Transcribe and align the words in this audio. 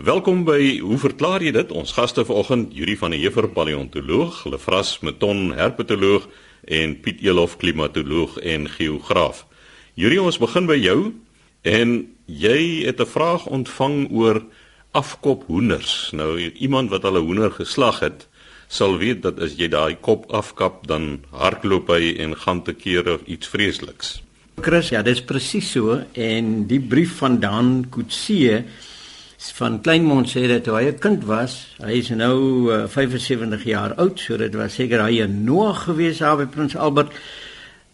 Welkom 0.00 0.46
by 0.48 0.78
Hoe 0.80 0.96
verklaar 0.96 1.42
jy 1.44 1.50
dit? 1.52 1.72
Ons 1.76 1.90
gaste 1.92 2.22
vanoggend, 2.24 2.70
Yuri 2.72 2.94
van 2.96 3.12
der 3.12 3.20
Heever, 3.20 3.50
paleontoloog, 3.52 4.46
Lefras 4.48 4.94
Meton, 5.04 5.50
herpetoloog 5.52 6.24
en 6.72 6.94
Piet 7.04 7.20
Elof, 7.20 7.58
klimatoloog 7.60 8.38
en 8.40 8.64
geograaf. 8.78 9.42
Yuri, 10.00 10.16
ons 10.24 10.40
begin 10.40 10.70
by 10.70 10.78
jou 10.80 10.96
en 11.68 11.92
jy 12.24 12.86
het 12.86 12.96
'n 13.04 13.12
vraag 13.12 13.44
ontvang 13.44 14.08
oor 14.10 14.40
afkop 14.96 15.44
hoenders. 15.52 16.10
Nou 16.16 16.48
iemand 16.48 16.88
wat 16.88 17.04
al 17.04 17.20
'n 17.20 17.26
hoender 17.26 17.52
geslag 17.52 18.00
het, 18.00 18.28
sal 18.68 18.96
weet 18.96 19.20
dat 19.22 19.38
as 19.38 19.52
jy 19.60 19.68
daai 19.68 20.00
kop 20.00 20.32
afkap, 20.32 20.86
dan 20.86 21.20
hardloop 21.30 21.88
hy 21.88 22.16
en 22.16 22.36
gaan 22.36 22.62
te 22.62 22.72
kere 22.72 23.14
of 23.14 23.20
iets 23.26 23.46
vreesliks. 23.46 24.22
Chris, 24.60 24.88
ja, 24.88 25.02
dis 25.02 25.22
presies 25.22 25.70
so 25.70 26.00
en 26.12 26.66
die 26.66 26.80
brief 26.80 27.18
van 27.18 27.38
Dan 27.40 27.86
Kutsie 27.90 28.64
van 29.40 29.80
Kleinmond 29.80 30.28
sê 30.28 30.46
dat 30.48 30.64
toe 30.64 30.76
hy 30.76 30.88
'n 30.90 30.98
kind 30.98 31.24
was, 31.24 31.66
hy 31.80 31.98
is 31.98 32.10
nou 32.10 32.68
uh, 32.72 32.86
75 32.88 33.64
jaar 33.64 33.94
oud, 33.96 34.20
so 34.20 34.36
dit 34.36 34.54
was 34.54 34.74
seker 34.74 35.00
hy 35.00 35.22
'n 35.22 35.44
Noag 35.44 35.84
gewees 35.84 36.18
daar 36.18 36.36
by 36.36 36.46
Prins 36.46 36.76
Albert 36.76 37.12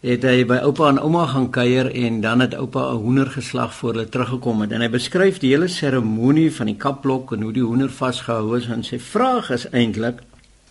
het 0.01 0.23
hy 0.23 0.45
by 0.45 0.57
oupa 0.61 0.89
en 0.89 0.99
ouma 0.99 1.25
gaan 1.25 1.49
kuier 1.49 1.89
en 1.91 2.21
dan 2.21 2.39
het 2.39 2.55
oupa 2.55 2.91
'n 2.91 3.01
hoender 3.01 3.27
geslag 3.27 3.73
voor 3.73 3.93
hulle 3.93 4.09
teruggekom 4.09 4.61
het. 4.61 4.71
En 4.71 4.81
hy 4.81 4.89
beskryf 4.89 5.39
die 5.39 5.51
hele 5.51 5.67
seremonie 5.67 6.51
van 6.51 6.65
die 6.65 6.75
kapblok 6.75 7.31
en 7.31 7.41
hoe 7.41 7.53
die 7.53 7.63
hoender 7.63 7.89
vasgehou 7.89 8.57
is 8.57 8.67
en 8.67 8.83
sy 8.83 8.99
vraag 8.99 9.49
is 9.49 9.69
eintlik 9.71 10.19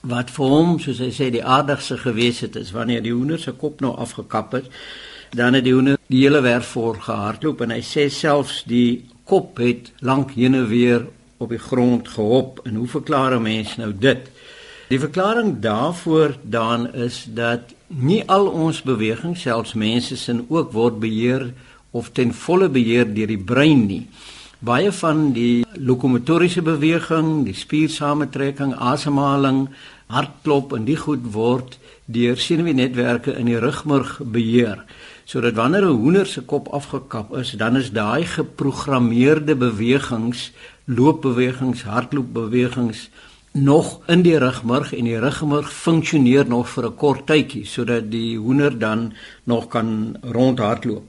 wat 0.02 0.30
vir 0.30 0.46
hom 0.46 0.78
soos 0.78 0.98
hy 0.98 1.10
sê 1.10 1.30
die 1.30 1.44
aardigste 1.44 1.98
gewees 1.98 2.40
het 2.40 2.56
is 2.56 2.70
wanneer 2.70 3.02
die 3.02 3.12
hoender 3.12 3.38
se 3.38 3.52
kop 3.52 3.80
nou 3.80 3.96
afgekap 3.96 4.52
het 4.52 4.70
dan 5.34 5.54
het 5.54 5.64
die 5.64 5.74
hoender 5.74 5.98
die 6.06 6.22
hele 6.22 6.40
werf 6.40 6.66
voor 6.76 7.00
gehardloop 7.00 7.60
en 7.60 7.74
hy 7.74 7.82
sê 7.82 8.06
selfs 8.12 8.62
die 8.70 9.04
kop 9.26 9.58
het 9.58 9.90
lank 10.06 10.36
heen 10.38 10.54
en 10.54 10.68
weer 10.70 11.06
op 11.42 11.50
die 11.50 11.60
grond 11.60 12.08
gehop 12.08 12.60
en 12.64 12.74
hoe 12.74 12.88
verklaar 12.88 13.34
'n 13.34 13.42
mens 13.42 13.76
nou 13.76 13.92
dit? 13.98 14.30
Die 14.88 15.00
verklaring 15.00 15.58
daarvoor 15.60 16.36
dan 16.42 16.94
is 16.94 17.26
dat 17.34 17.60
nie 17.86 18.22
al 18.26 18.46
ons 18.46 18.82
bewegings 18.82 19.40
selfs 19.40 19.74
mense 19.74 20.16
sin 20.16 20.44
ook 20.48 20.72
word 20.72 21.00
beheer 21.00 21.52
of 21.90 22.10
ten 22.12 22.32
volle 22.34 22.68
beheer 22.68 23.14
deur 23.14 23.26
die 23.26 23.44
brein 23.44 23.86
nie. 23.86 24.06
Baie 24.58 24.92
van 24.92 25.32
die 25.32 25.64
lokomotoriese 25.74 26.62
beweging, 26.62 27.44
die 27.44 27.54
spiersamentrekking, 27.54 28.74
asemhaling, 28.74 29.68
hartklop 30.06 30.72
en 30.72 30.84
die 30.84 30.96
goed 30.96 31.32
word 31.34 31.78
deur 32.04 32.36
senuweenetwerke 32.36 33.34
in 33.34 33.50
die 33.50 33.58
rugmurg 33.58 34.20
beheer 34.22 34.84
sodat 35.26 35.54
wanneer 35.58 35.84
'n 35.84 35.98
hoender 36.02 36.26
se 36.26 36.40
kop 36.40 36.68
afgekap 36.68 37.36
is, 37.36 37.50
dan 37.50 37.76
is 37.76 37.90
daai 37.90 38.24
geprogrammeerde 38.24 39.56
bewegings, 39.56 40.52
loopbewegings, 40.84 41.82
hardloopbewegings 41.82 43.10
nog 43.52 44.00
in 44.06 44.22
die 44.22 44.38
rugmurg 44.38 44.92
en 44.94 45.04
die 45.04 45.18
rugmurg 45.18 45.72
funksioneer 45.72 46.46
nog 46.48 46.68
vir 46.68 46.86
'n 46.86 46.94
kort 46.94 47.26
tydjie 47.26 47.64
sodat 47.66 48.10
die 48.10 48.38
hoender 48.38 48.78
dan 48.78 49.12
nog 49.44 49.68
kan 49.68 50.16
rondhardloop. 50.22 51.04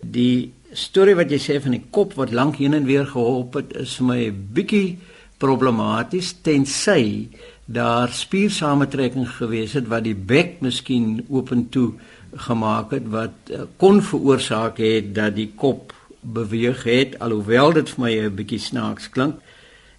Die 0.00 0.52
storie 0.72 1.14
wat 1.14 1.30
jy 1.30 1.38
sê 1.38 1.62
van 1.62 1.70
die 1.70 1.84
kop 1.90 2.14
wat 2.14 2.32
lank 2.32 2.56
heen 2.56 2.74
en 2.74 2.84
weer 2.84 3.06
gehop 3.06 3.54
het, 3.54 3.76
is 3.76 3.96
vir 3.96 4.06
my 4.06 4.26
'n 4.26 4.48
bietjie 4.52 4.98
problematies 5.38 6.34
tensy 6.42 7.28
daar 7.64 8.08
spiersamentrekking 8.08 9.28
gewees 9.28 9.72
het 9.72 9.88
wat 9.88 10.04
die 10.04 10.14
bek 10.14 10.60
miskien 10.60 11.24
oop 11.28 11.52
en 11.52 11.68
toe 11.68 11.92
gemaak 12.34 12.90
het 12.90 13.08
wat 13.08 13.50
uh, 13.50 13.64
kon 13.76 14.02
veroorsaak 14.02 14.78
het 14.78 15.14
dat 15.14 15.34
die 15.36 15.52
kop 15.56 15.92
beweeg 16.20 16.84
het 16.84 17.18
alhoewel 17.18 17.72
dit 17.72 17.90
vir 17.90 18.04
my 18.04 18.12
'n 18.18 18.34
bietjie 18.34 18.58
snaaks 18.58 19.10
klink. 19.10 19.40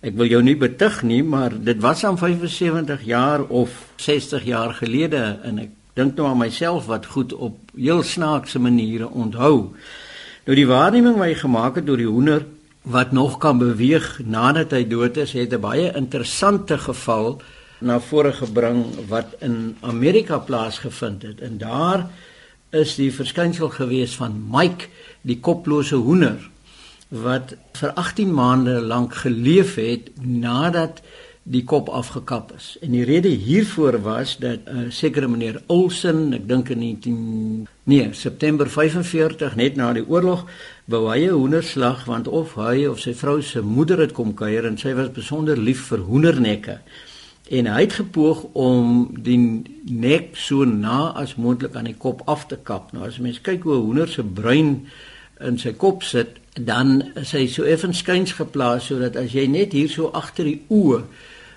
Ek 0.02 0.16
wil 0.16 0.28
jou 0.28 0.42
nie 0.44 0.58
betug 0.58 1.04
nie, 1.04 1.24
maar 1.24 1.52
dit 1.64 1.80
was 1.82 2.04
aan 2.04 2.18
75 2.18 3.04
jaar 3.04 3.44
of 3.44 3.94
60 3.96 4.44
jaar 4.44 4.74
gelede 4.74 5.40
en 5.44 5.60
ek 5.60 5.70
dink 5.94 6.16
nou 6.16 6.28
aan 6.28 6.38
myself 6.38 6.86
wat 6.86 7.06
goed 7.06 7.34
op 7.34 7.58
heel 7.76 8.04
snaakse 8.04 8.60
maniere 8.60 9.08
onthou. 9.10 9.72
Nou 10.46 10.56
die 10.56 10.68
waarneming 10.68 11.16
wat 11.18 11.28
hy 11.28 11.36
gemaak 11.40 11.76
het 11.76 11.86
deur 11.86 11.98
die 11.98 12.10
hoender 12.10 12.46
wat 12.84 13.12
nog 13.12 13.38
kan 13.38 13.58
beweeg 13.58 14.20
nadat 14.26 14.72
hy 14.72 14.84
dood 14.88 15.18
is, 15.18 15.34
het 15.34 15.54
'n 15.54 15.62
baie 15.62 15.94
interessante 15.96 16.78
geval 16.78 17.42
na 17.84 18.00
vore 18.00 18.32
gebring 18.34 18.86
wat 19.12 19.36
in 19.40 19.76
Amerika 19.82 20.40
plaasgevind 20.40 21.22
het. 21.22 21.42
En 21.42 21.58
daar 21.58 22.08
is 22.74 22.96
die 22.96 23.12
verskynsel 23.14 23.70
gewees 23.70 24.16
van 24.18 24.40
Mike, 24.52 24.90
die 25.22 25.40
koplose 25.40 25.96
hoender 25.96 26.50
wat 27.14 27.54
vir 27.78 27.92
18 27.94 28.32
maande 28.34 28.80
lank 28.82 29.14
geleef 29.22 29.76
het 29.78 30.10
nadat 30.18 31.04
die 31.44 31.62
kop 31.68 31.90
afgekap 31.92 32.54
is. 32.56 32.72
En 32.82 32.96
die 32.96 33.04
rede 33.04 33.28
hiervoor 33.28 34.00
was 34.02 34.38
dat 34.40 34.66
'n 34.66 34.86
uh, 34.86 34.90
sekere 34.90 35.28
meneer 35.28 35.62
Olsen, 35.68 36.34
ek 36.34 36.48
dink 36.48 36.70
in 36.70 36.80
19 36.80 37.68
nee, 37.84 38.08
September 38.12 38.70
45 38.70 39.56
net 39.56 39.76
na 39.76 39.94
die 39.94 40.08
oorlog, 40.08 40.46
wou 40.86 41.12
hy 41.12 41.28
'n 41.28 41.38
hoenderslag 41.38 42.06
want 42.06 42.28
of 42.28 42.56
hy 42.56 42.86
of 42.86 43.00
sy 43.00 43.14
vrou 43.14 43.42
se 43.42 43.62
moeder 43.62 44.00
het 44.00 44.12
kom 44.12 44.34
kuier 44.34 44.66
en 44.66 44.78
sy 44.78 44.94
was 44.94 45.12
besonder 45.12 45.58
lief 45.58 45.88
vir 45.88 46.00
hoendernekke 46.00 46.80
en 47.50 47.68
hy 47.68 47.82
het 47.82 47.94
gepoog 47.94 48.46
om 48.54 49.10
die 49.20 49.64
nek 49.84 50.38
so 50.40 50.64
na 50.64 51.12
as 51.20 51.36
moontlik 51.36 51.76
aan 51.76 51.90
die 51.92 51.98
kop 51.98 52.22
af 52.26 52.48
te 52.48 52.58
kap. 52.64 52.94
Nou 52.94 53.08
as 53.08 53.20
mens 53.20 53.42
kyk 53.42 53.64
hoe 53.64 53.76
'n 53.76 53.86
hoender 53.86 54.08
se 54.08 54.24
brein 54.24 54.88
in 55.40 55.58
sy 55.58 55.74
kop 55.74 56.04
sit, 56.04 56.40
dan 56.54 57.04
is 57.16 57.32
hy 57.32 57.48
so 57.48 57.64
effens 57.64 57.98
skuins 57.98 58.34
geplaas 58.34 58.86
sodat 58.86 59.16
as 59.16 59.34
jy 59.34 59.48
net 59.48 59.74
hier 59.74 59.90
so 59.90 60.12
agter 60.14 60.46
die 60.46 60.62
oë 60.70 61.04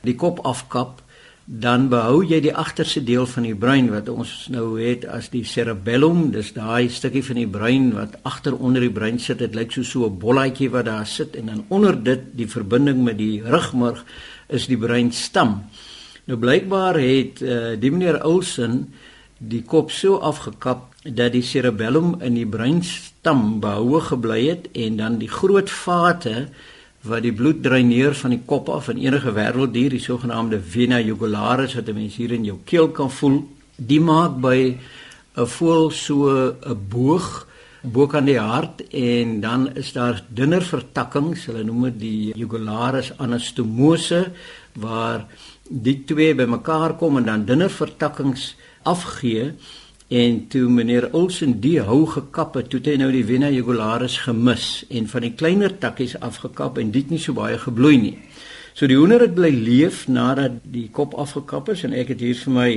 die 0.03 0.15
kop 0.15 0.41
afkap, 0.47 1.03
dan 1.47 1.89
behou 1.89 2.25
jy 2.27 2.41
die 2.43 2.55
agterste 2.55 3.05
deel 3.07 3.27
van 3.31 3.45
die 3.47 3.55
brein 3.55 3.87
wat 3.93 4.09
ons 4.11 4.49
nou 4.51 4.81
het 4.81 5.05
as 5.07 5.29
die 5.31 5.45
cerebellum, 5.47 6.33
dis 6.35 6.51
daai 6.57 6.89
stukkie 6.91 7.23
van 7.23 7.39
die 7.39 7.47
brein 7.47 7.93
wat 7.95 8.17
agter 8.27 8.57
onder 8.59 8.83
die 8.83 8.91
brein 8.91 9.21
sit. 9.23 9.39
Dit 9.39 9.55
lyk 9.55 9.71
so 9.73 9.83
so 9.83 10.07
'n 10.07 10.19
bolletjie 10.19 10.71
wat 10.71 10.87
daar 10.87 11.07
sit 11.07 11.37
en 11.37 11.47
dan 11.47 11.65
onder 11.69 12.03
dit 12.03 12.21
die 12.35 12.49
verbinding 12.49 13.05
met 13.05 13.19
die 13.19 13.43
rugmurg 13.43 14.05
is 14.49 14.67
die 14.67 14.79
breinstam. 14.79 15.61
Nou 16.27 16.39
blykbaar 16.39 16.99
het 16.99 17.43
uh, 17.43 17.75
die 17.79 17.91
meneer 17.91 18.23
Olsen 18.27 18.93
die 19.39 19.63
kop 19.63 19.91
so 19.93 20.17
afgekap 20.25 20.95
dat 21.05 21.35
die 21.35 21.45
cerebellum 21.45 22.17
in 22.25 22.35
die 22.35 22.47
breinstam 22.49 23.61
behoue 23.61 24.01
gebly 24.09 24.41
het 24.49 24.71
en 24.75 24.97
dan 24.97 25.19
die 25.21 25.31
groot 25.31 25.71
vate 25.71 26.49
wat 27.07 27.23
die 27.23 27.35
bloed 27.35 27.63
dreineer 27.63 28.17
van 28.19 28.35
die 28.35 28.43
kop 28.47 28.69
af 28.73 28.89
in 28.91 28.99
enige 29.05 29.31
wêrelddier, 29.37 29.93
die 29.95 30.03
sogenaamde 30.03 30.59
vena 30.59 30.99
jugularis 31.01 31.77
wat 31.79 31.89
'n 31.89 31.95
mens 31.95 32.17
hier 32.17 32.33
in 32.33 32.45
jou 32.45 32.59
keel 32.65 32.89
kan 32.89 33.11
voel, 33.11 33.45
die 33.77 34.01
maak 34.01 34.41
by 34.41 34.79
'n 35.37 35.47
voël 35.47 35.91
so 35.91 36.27
'n 36.27 36.79
boog 36.89 37.46
bo 37.93 38.07
kan 38.11 38.27
die 38.29 38.39
hart 38.39 38.83
en 38.91 39.41
dan 39.41 39.69
is 39.79 39.93
daar 39.95 40.23
dunner 40.29 40.65
vertakkings, 40.65 41.47
hulle 41.51 41.65
noem 41.67 41.89
dit 41.91 41.99
die 42.01 42.33
jugularis 42.37 43.13
anastomose 43.23 44.27
waar 44.83 45.27
die 45.69 46.01
twee 46.07 46.35
bymekaar 46.35 46.97
kom 47.01 47.19
en 47.21 47.29
dan 47.29 47.47
dunner 47.49 47.73
vertakkings 47.73 48.55
afgee 48.87 49.53
en 50.09 50.45
toe 50.49 50.69
meneer 50.71 51.09
Olsen 51.19 51.57
die 51.61 51.81
hou 51.83 52.05
gekap 52.07 52.55
het, 52.55 52.69
toe 52.71 52.79
het 52.79 52.93
hy 52.93 52.99
nou 53.01 53.11
die 53.11 53.25
vena 53.27 53.51
jugularis 53.51 54.21
gemis 54.27 54.85
en 54.91 55.09
van 55.11 55.27
die 55.27 55.35
kleiner 55.35 55.75
takkies 55.83 56.15
afgekap 56.23 56.79
en 56.79 56.93
dit 56.95 57.11
nie 57.11 57.19
so 57.23 57.35
baie 57.35 57.59
gebloei 57.59 57.97
nie. 57.99 58.15
So 58.77 58.87
die 58.87 58.99
hoender 58.99 59.25
het 59.25 59.35
bly 59.35 59.51
leef 59.51 60.05
nadat 60.07 60.61
die 60.69 60.87
kop 60.95 61.17
afgekap 61.19 61.73
is 61.73 61.83
en 61.89 61.97
ek 61.97 62.13
het 62.15 62.23
hier 62.23 62.39
vir 62.45 62.55
my 62.55 62.71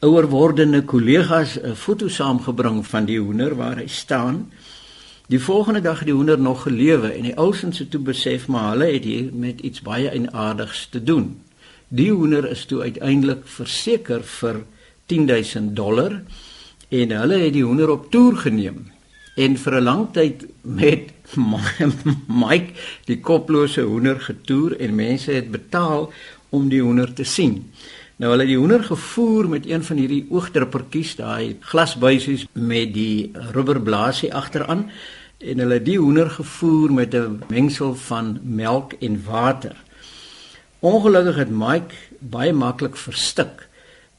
ouer 0.00 0.26
wordende 0.28 0.82
kollegas 0.84 1.56
'n 1.56 1.74
foto 1.74 2.08
saamgebring 2.08 2.86
van 2.86 3.04
die 3.04 3.18
hoender 3.20 3.54
waar 3.56 3.76
hy 3.76 3.86
staan. 3.86 4.52
Die 5.28 5.40
volgende 5.40 5.80
dag 5.80 5.98
het 5.98 6.06
die 6.06 6.14
hoender 6.14 6.38
nog 6.38 6.62
gelewe 6.62 7.08
en 7.08 7.22
die 7.22 7.36
ousens 7.36 7.78
het 7.78 7.90
toe 7.90 8.00
besef 8.00 8.46
maar 8.46 8.70
hulle 8.70 8.92
het 8.92 9.04
hier 9.04 9.30
met 9.32 9.60
iets 9.60 9.80
baie 9.82 10.08
eienaardigs 10.08 10.88
te 10.90 11.02
doen. 11.02 11.40
Die 11.88 12.12
hoender 12.12 12.50
is 12.50 12.64
toe 12.64 12.80
uiteindelik 12.80 13.42
verseker 13.44 14.22
vir 14.22 14.64
10000 15.06 15.76
dollar 15.76 16.22
en 16.88 17.10
hulle 17.10 17.38
het 17.38 17.52
die 17.52 17.64
hoender 17.64 17.90
op 17.90 18.10
toer 18.10 18.36
geneem 18.36 18.92
en 19.36 19.56
vir 19.56 19.74
'n 19.80 19.82
lang 19.82 20.12
tyd 20.12 20.46
met 20.62 21.12
Mike 22.42 22.72
die 23.04 23.20
koplose 23.20 23.80
hoender 23.80 24.20
getoer 24.20 24.76
en 24.80 24.94
mense 24.94 25.32
het 25.32 25.50
betaal 25.50 26.12
om 26.48 26.68
die 26.68 26.82
hoender 26.82 27.12
te 27.12 27.24
sien. 27.24 27.72
Nou 28.16 28.30
hulle 28.32 28.46
het 28.46 28.48
die 28.48 28.56
hoender 28.56 28.80
gevoer 28.80 29.48
met 29.52 29.66
een 29.68 29.82
van 29.84 29.98
hierdie 30.00 30.22
oogdruppertjies, 30.32 31.18
daai 31.18 31.58
glasbuisies 31.68 32.46
met 32.56 32.94
die 32.94 33.28
rubberblaasie 33.52 34.30
agteraan 34.32 34.86
en 35.44 35.60
hulle 35.60 35.76
die 35.84 35.98
hoender 36.00 36.30
gevoer 36.32 36.94
met 36.96 37.14
'n 37.14 37.42
mengsel 37.52 37.92
van 37.94 38.38
melk 38.42 38.94
en 39.00 39.20
water. 39.24 39.76
Ongelukkig 40.80 41.36
het 41.36 41.50
Mike 41.50 41.94
baie 42.20 42.52
maklik 42.52 42.96
verstik 42.96 43.68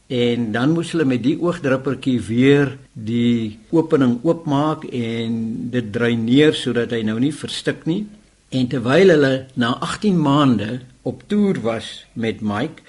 en 0.07 0.51
dan 0.51 0.71
moes 0.71 0.91
hulle 0.91 1.05
met 1.05 1.23
die 1.23 1.41
oogdruppertjie 1.41 2.21
weer 2.21 2.77
die 2.93 3.59
opening 3.69 4.19
oopmaak 4.23 4.83
en 4.83 5.57
dit 5.71 5.91
dreineer 5.93 6.53
sodat 6.53 6.91
hy 6.91 7.01
nou 7.01 7.19
nie 7.19 7.33
verstik 7.33 7.85
nie. 7.85 8.05
En 8.49 8.67
terwyl 8.67 9.09
hulle 9.09 9.45
na 9.53 9.73
18 9.79 10.21
maande 10.21 10.81
op 11.01 11.23
toer 11.27 11.61
was 11.61 12.05
met 12.13 12.41
Mike, 12.41 12.81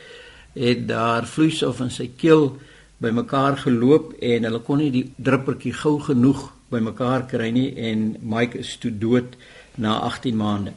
het 0.59 0.87
daar 0.89 1.27
vloeistof 1.27 1.81
in 1.81 1.91
sy 1.95 2.11
keel 2.17 2.57
bymekaar 2.99 3.59
geloop 3.63 4.15
en 4.21 4.47
hulle 4.49 4.61
kon 4.67 4.83
nie 4.83 4.91
die 4.91 5.07
druppeltjie 5.17 5.73
gou 5.73 5.99
genoeg 6.03 6.49
bymekaar 6.73 7.27
kry 7.31 7.51
nie 7.55 7.71
en 7.91 8.17
Mike 8.21 8.59
is 8.59 8.75
toe 8.83 8.91
dood 8.91 9.37
na 9.79 10.01
18 10.09 10.37
maande. 10.37 10.75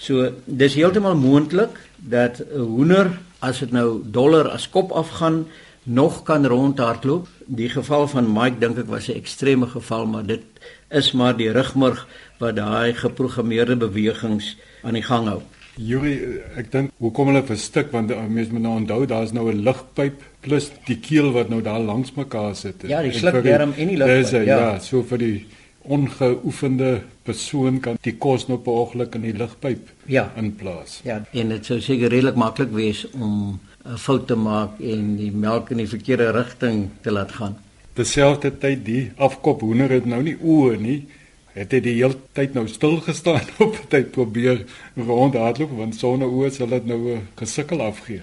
So 0.00 0.30
dis 0.46 0.74
heeltemal 0.74 1.16
moontlik 1.16 1.76
dat 1.96 2.40
'n 2.40 2.60
hoender 2.60 3.18
as 3.40 3.58
dit 3.60 3.72
nou 3.72 4.02
dollar 4.04 4.48
as 4.48 4.68
kop 4.68 4.92
afgaan 4.92 5.46
nog 5.82 6.22
kan 6.22 6.46
rondhardloop. 6.46 7.28
Die 7.46 7.68
geval 7.68 8.08
van 8.08 8.32
Mike 8.32 8.58
dink 8.58 8.78
ek 8.78 8.86
was 8.86 9.08
'n 9.08 9.16
ekstreme 9.16 9.66
geval, 9.66 10.06
maar 10.06 10.26
dit 10.26 10.42
is 10.90 11.12
maar 11.12 11.36
die 11.36 11.52
rugmurg 11.52 12.06
wat 12.38 12.56
daai 12.56 12.94
geprogrammeerde 12.94 13.76
bewegings 13.76 14.56
aan 14.82 14.94
die 14.94 15.02
gang 15.02 15.26
hou. 15.26 15.42
Yuri, 15.80 16.14
ek 16.60 16.68
dink 16.72 16.90
hoekom 17.00 17.30
hulle 17.30 17.40
verstik 17.48 17.88
want 17.94 18.10
mense 18.12 18.52
moet 18.52 18.64
nou 18.66 18.74
onthou 18.82 19.06
daar's 19.08 19.32
nou 19.32 19.46
'n 19.48 19.62
lugpyp 19.64 20.20
plus 20.44 20.70
die 20.86 20.98
keel 21.00 21.32
wat 21.32 21.48
nou 21.48 21.62
daar 21.62 21.80
langs 21.80 22.12
mekaar 22.16 22.54
sit. 22.54 22.82
Ja, 22.82 23.00
die 23.02 23.12
slukdarm 23.12 23.72
en 23.76 23.88
die 23.88 23.96
lugpyp. 23.96 24.46
Ja. 24.46 24.58
ja, 24.58 24.78
so 24.78 25.02
vir 25.02 25.18
die 25.18 25.46
ongeoefende 25.82 27.02
persoon 27.24 27.80
kan 27.80 27.96
die 28.02 28.16
kos 28.18 28.48
nou 28.48 28.58
per 28.58 28.72
ongeluk 28.72 29.14
in 29.14 29.22
die 29.22 29.32
lugpyp 29.32 29.88
ja. 30.04 30.30
inplaas. 30.36 31.00
Ja, 31.04 31.22
en 31.32 31.48
dit 31.48 31.64
sou 31.64 31.80
seker 31.80 32.12
redelik 32.12 32.36
maklik 32.36 32.72
wees 32.72 33.06
om 33.12 33.58
'n 33.84 33.96
fout 33.96 34.26
te 34.26 34.36
maak 34.36 34.80
en 34.80 35.16
die 35.16 35.32
melk 35.32 35.70
in 35.70 35.76
die 35.76 35.88
verkeerde 35.88 36.30
rigting 36.30 36.90
te 37.00 37.10
laat 37.10 37.32
gaan. 37.32 37.56
Terselfdertyd 37.94 38.84
die 38.84 39.10
afkop 39.16 39.60
hoender 39.60 39.90
het 39.90 40.06
nou 40.06 40.22
nie 40.22 40.36
oë 40.36 40.80
nie. 40.80 41.06
Het 41.52 41.72
hy 41.72 41.80
die 41.82 41.96
hele 41.98 42.16
tyd 42.32 42.54
nou 42.54 42.66
stil 42.70 43.00
gestaan 43.02 43.48
op 43.64 43.76
tyd 43.90 44.12
probeer 44.14 44.62
rondhardloop 44.96 45.72
want 45.78 45.98
sonder 45.98 46.30
oë 46.30 46.50
sal 46.54 46.70
dit 46.70 46.86
nou 46.86 47.00
'n 47.16 47.26
gesukkel 47.36 47.82
afgee. 47.82 48.22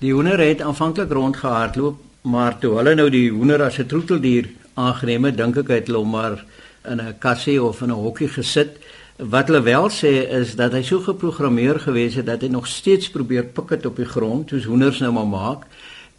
Die 0.00 0.12
hoender 0.12 0.40
het 0.40 0.60
aanvanklik 0.60 1.10
rondgehardloop, 1.10 1.96
maar 2.22 2.58
toe 2.58 2.76
hulle 2.76 2.94
nou 2.94 3.10
die 3.10 3.30
hoender 3.30 3.62
as 3.62 3.78
'n 3.78 3.86
troeteldier 3.86 4.50
aangeneem 4.74 5.24
het, 5.24 5.36
dink 5.36 5.56
ek 5.56 5.68
het 5.68 5.86
hulle 5.86 6.02
hom 6.02 6.10
maar 6.10 6.44
in 6.84 7.00
'n 7.00 7.18
kassie 7.18 7.62
of 7.62 7.80
in 7.82 7.90
'n 7.90 8.02
hokkie 8.04 8.28
gesit. 8.28 8.78
Wat 9.16 9.46
hulle 9.46 9.62
wel 9.62 9.88
sê 9.90 10.28
is 10.40 10.56
dat 10.56 10.72
hy 10.72 10.82
so 10.82 10.98
geprogrammeer 10.98 11.80
gewees 11.80 12.14
het 12.14 12.26
dat 12.26 12.40
hy 12.42 12.48
nog 12.48 12.66
steeds 12.66 13.10
probeer 13.10 13.44
pik 13.44 13.70
het 13.70 13.86
op 13.86 13.96
die 13.96 14.04
grond, 14.04 14.48
soos 14.48 14.64
hoenders 14.64 14.98
nou 14.98 15.12
maar 15.12 15.26
maak, 15.26 15.62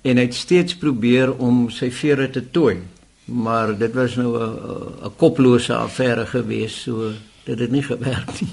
en 0.01 0.17
hy 0.17 0.23
het 0.23 0.33
steeds 0.33 0.75
probeer 0.75 1.33
om 1.37 1.69
sy 1.69 1.91
vere 1.91 2.29
te 2.29 2.51
tooi. 2.51 2.77
Maar 3.25 3.77
dit 3.77 3.93
was 3.93 4.15
nou 4.15 4.37
'n 4.37 5.15
koplose 5.15 5.73
affære 5.73 6.25
gewees, 6.25 6.81
so 6.81 7.11
dit 7.43 7.59
het 7.59 7.71
nie 7.71 7.83
gewerk 7.83 8.39
nie. 8.41 8.49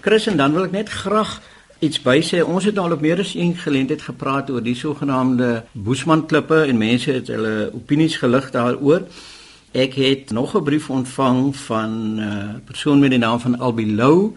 Chris 0.00 0.26
en 0.26 0.36
dan 0.36 0.52
wil 0.52 0.64
ek 0.64 0.70
net 0.70 0.88
graag 0.88 1.40
iets 1.78 2.00
bysê. 2.00 2.40
Ons 2.44 2.64
het 2.64 2.78
al 2.78 2.92
op 2.92 3.00
meer 3.00 3.18
as 3.18 3.34
een 3.34 3.56
geleentheid 3.56 4.02
gepraat 4.02 4.50
oor 4.50 4.62
die 4.62 4.74
sogenaamde 4.74 5.64
Boesman 5.72 6.26
klippe 6.26 6.62
en 6.62 6.78
mense 6.78 7.12
het 7.12 7.28
hulle 7.28 7.70
opinies 7.74 8.16
gelig 8.16 8.50
daaroor. 8.50 9.06
Ek 9.72 9.94
het 9.94 10.30
nog 10.30 10.56
'n 10.56 10.62
brief 10.62 10.90
ontvang 10.90 11.56
van 11.56 11.90
'n 12.14 12.18
uh, 12.18 12.54
persoon 12.64 12.98
met 12.98 13.10
die 13.10 13.18
naam 13.18 13.40
van 13.40 13.58
Albilou 13.58 14.32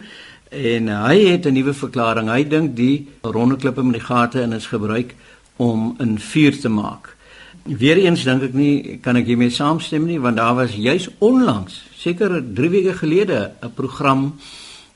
en 0.48 0.86
uh, 0.86 1.06
hy 1.06 1.18
het 1.24 1.46
'n 1.46 1.52
nuwe 1.52 1.72
verklaring. 1.74 2.30
Hy 2.30 2.48
dink 2.48 2.76
die 2.76 3.08
ronde 3.20 3.56
klippe 3.56 3.82
met 3.82 3.92
die 3.92 4.06
gate 4.06 4.40
in 4.40 4.52
is 4.52 4.66
gebruik 4.66 5.14
om 5.56 5.96
'n 5.98 6.18
vuur 6.18 6.60
te 6.60 6.68
maak. 6.68 7.13
Weereens 7.64 8.26
dink 8.28 8.42
ek 8.44 8.52
nie 8.52 8.98
kan 9.00 9.16
ek 9.16 9.24
hiermee 9.24 9.48
saamstem 9.48 10.04
nie 10.04 10.18
want 10.20 10.36
daar 10.36 10.52
was 10.58 10.74
juis 10.76 11.06
onlangs, 11.24 11.78
seker 11.96 12.42
3 12.44 12.68
weke 12.68 12.92
gelede, 12.98 13.52
'n 13.64 13.72
program 13.72 14.34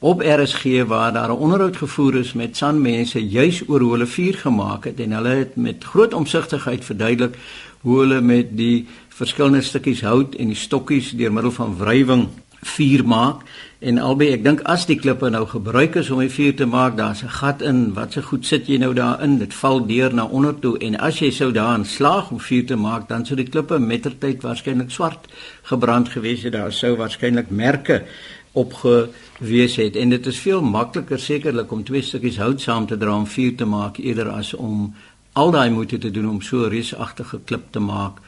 op 0.01 0.21
RSG 0.21 0.85
waar 0.85 1.13
daar 1.13 1.33
'n 1.33 1.41
onderhoud 1.41 1.77
gevoer 1.77 2.17
is 2.17 2.33
met 2.33 2.57
sanmense 2.57 3.29
juis 3.29 3.63
oor 3.69 3.81
hoe 3.81 3.93
hulle 3.93 4.07
vuur 4.07 4.35
gemaak 4.35 4.85
het 4.85 5.01
en 5.01 5.13
hulle 5.13 5.29
het 5.29 5.57
met 5.57 5.85
groot 5.85 6.13
omsigtigheid 6.15 6.85
verduidelik 6.85 7.39
hoe 7.81 7.99
hulle 8.01 8.21
met 8.21 8.57
die 8.57 8.87
verskillende 9.09 9.63
stukkies 9.63 10.03
hout 10.03 10.35
en 10.35 10.47
die 10.47 10.57
stokkies 10.57 11.11
deur 11.17 11.33
middel 11.33 11.53
van 11.53 11.77
wrywing 11.79 12.29
vuur 12.63 13.05
maak. 13.07 13.43
En 13.79 13.99
albei 13.99 14.33
ek 14.35 14.43
dink 14.43 14.63
as 14.67 14.87
die 14.89 14.97
klippe 14.99 15.29
nou 15.31 15.45
gebruik 15.47 15.95
is 16.01 16.11
om 16.11 16.19
die 16.19 16.33
vuur 16.33 16.57
te 16.59 16.67
maak 16.67 16.97
daar's 16.97 17.23
'n 17.23 17.29
gat 17.29 17.63
in. 17.63 17.95
Wat 17.95 18.13
se 18.13 18.23
goed 18.23 18.47
sit 18.47 18.67
jy 18.67 18.79
nou 18.79 18.95
daarin? 18.95 19.39
Dit 19.39 19.55
val 19.55 19.87
deur 19.87 20.15
na 20.15 20.25
onder 20.25 20.59
toe. 20.59 20.79
En 20.79 20.99
as 20.99 21.19
jy 21.19 21.31
sou 21.31 21.53
daarin 21.53 21.85
slaag 21.85 22.31
om 22.31 22.41
vuur 22.41 22.67
te 22.67 22.77
maak 22.77 23.09
dan 23.09 23.27
sou 23.27 23.37
die 23.37 23.49
klippe 23.49 23.79
mettertyd 23.79 24.43
waarskynlik 24.43 24.91
swart 24.91 25.29
gebrand 25.63 26.09
gewees 26.09 26.43
het. 26.43 26.53
Daar 26.53 26.73
sou 26.73 26.97
waarskynlik 26.97 27.51
merke 27.51 28.05
opgewees 28.53 29.77
het. 29.77 29.97
En 29.97 30.09
dit 30.09 30.27
is 30.27 30.39
veel 30.39 30.63
makliker 30.63 31.19
sekerlik 31.19 31.73
om 31.73 31.85
twee 31.85 32.03
stukkies 32.03 32.39
hout 32.39 32.61
saam 32.61 32.87
te 32.87 32.97
dra 32.97 33.17
om 33.17 33.27
vuur 33.27 33.55
te 33.57 33.65
maak 33.65 33.97
eerder 33.99 34.29
as 34.29 34.55
om 34.55 34.95
al 35.33 35.51
daai 35.51 35.71
moeite 35.71 35.99
te 35.99 36.11
doen 36.11 36.29
om 36.29 36.41
so 36.43 36.67
'n 36.67 36.71
reusagtige 36.71 37.41
klip 37.45 37.67
te 37.71 37.79
maak 37.79 38.19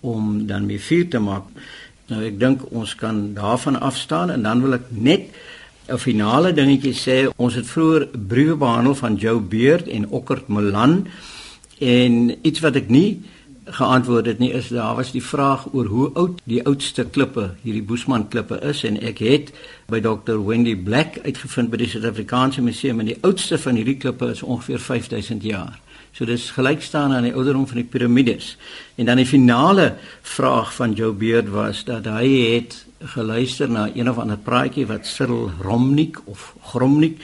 om 0.00 0.46
dan 0.46 0.66
mee 0.66 0.80
vuur 0.80 1.08
te 1.08 1.18
maak. 1.18 1.44
Nou 2.10 2.24
ek 2.26 2.40
dink 2.40 2.62
ons 2.74 2.94
kan 2.98 3.18
daarvan 3.36 3.78
afstaan 3.80 4.30
en 4.34 4.42
dan 4.42 4.62
wil 4.64 4.74
ek 4.74 4.86
net 4.90 5.30
'n 5.88 5.98
finale 5.98 6.52
dingetjie 6.52 6.94
sê. 6.94 7.30
Ons 7.36 7.54
het 7.54 7.66
vroeër 7.66 8.08
briewe 8.28 8.56
behandel 8.56 8.94
van 8.94 9.14
Joe 9.14 9.40
Beard 9.40 9.86
en 9.88 10.08
Okkert 10.08 10.48
Milan 10.48 11.06
en 11.78 12.34
iets 12.42 12.60
wat 12.60 12.76
ek 12.76 12.88
nie 12.88 13.22
geantwoord 13.64 14.26
het 14.26 14.38
nie 14.38 14.52
is 14.52 14.68
daar 14.68 14.96
was 14.96 15.12
die 15.12 15.22
vraag 15.22 15.66
oor 15.72 15.86
hoe 15.86 16.10
oud 16.14 16.40
die 16.44 16.62
oudste 16.66 17.04
klippe, 17.04 17.50
hierdie 17.62 17.82
Boesman 17.82 18.28
klippe 18.28 18.58
is 18.66 18.82
en 18.84 18.98
ek 19.00 19.18
het 19.18 19.52
by 19.86 20.00
Dr 20.00 20.40
Wendy 20.46 20.74
Black 20.76 21.20
uitgevind 21.24 21.70
by 21.70 21.76
die 21.76 21.88
Suid-Afrikaanse 21.88 22.62
Museum 22.62 23.00
en 23.00 23.12
die 23.12 23.18
oudste 23.20 23.58
van 23.58 23.78
hierdie 23.78 23.96
klippe 23.96 24.30
is 24.34 24.42
ongeveer 24.42 24.78
5000 24.78 25.42
jaar. 25.42 25.78
So 26.20 26.28
dis 26.28 26.50
gelyk 26.52 26.82
staan 26.84 27.14
aan 27.16 27.24
die 27.24 27.32
ouderdom 27.32 27.62
van 27.64 27.78
die 27.80 27.86
piramides. 27.88 28.50
En 29.00 29.06
dan 29.08 29.16
die 29.16 29.24
finale 29.24 29.94
vraag 30.20 30.74
van 30.76 30.92
Joe 30.92 31.14
Beard 31.16 31.48
was 31.48 31.78
dat 31.88 32.04
hy 32.12 32.26
het 32.58 32.74
geluister 33.14 33.70
na 33.72 33.86
een 33.94 34.10
of 34.10 34.18
ander 34.20 34.36
praatjie 34.36 34.84
wat 34.90 35.08
Cyril 35.08 35.48
Romnik 35.64 36.18
of 36.28 36.50
Gromnik 36.74 37.22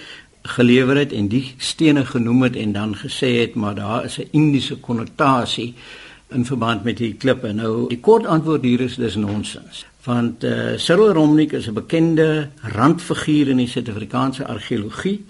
gelewer 0.48 0.96
het 0.96 1.12
en 1.12 1.28
die 1.28 1.42
stene 1.58 2.06
genoem 2.08 2.46
het 2.46 2.56
en 2.56 2.72
dan 2.72 2.96
gesê 2.96 3.34
het 3.42 3.54
maar 3.54 3.74
daar 3.76 4.04
is 4.08 4.16
'n 4.16 4.28
Indiese 4.30 4.80
konnotasie 4.80 5.74
in 6.32 6.44
verband 6.44 6.84
met 6.84 6.96
die 6.96 7.14
klippe. 7.14 7.52
Nou 7.52 7.88
die 7.88 8.00
kort 8.00 8.26
antwoord 8.26 8.62
hier 8.62 8.80
is 8.80 8.96
dis 8.96 9.14
nonsens. 9.14 9.84
Want 10.04 10.44
uh, 10.44 10.76
Cyril 10.76 11.12
Romnik 11.12 11.52
is 11.52 11.68
'n 11.68 11.74
bekende 11.74 12.48
randfiguur 12.62 13.48
in 13.48 13.56
die 13.56 13.68
Suid-Afrikaanse 13.68 14.46
argeologie. 14.46 15.24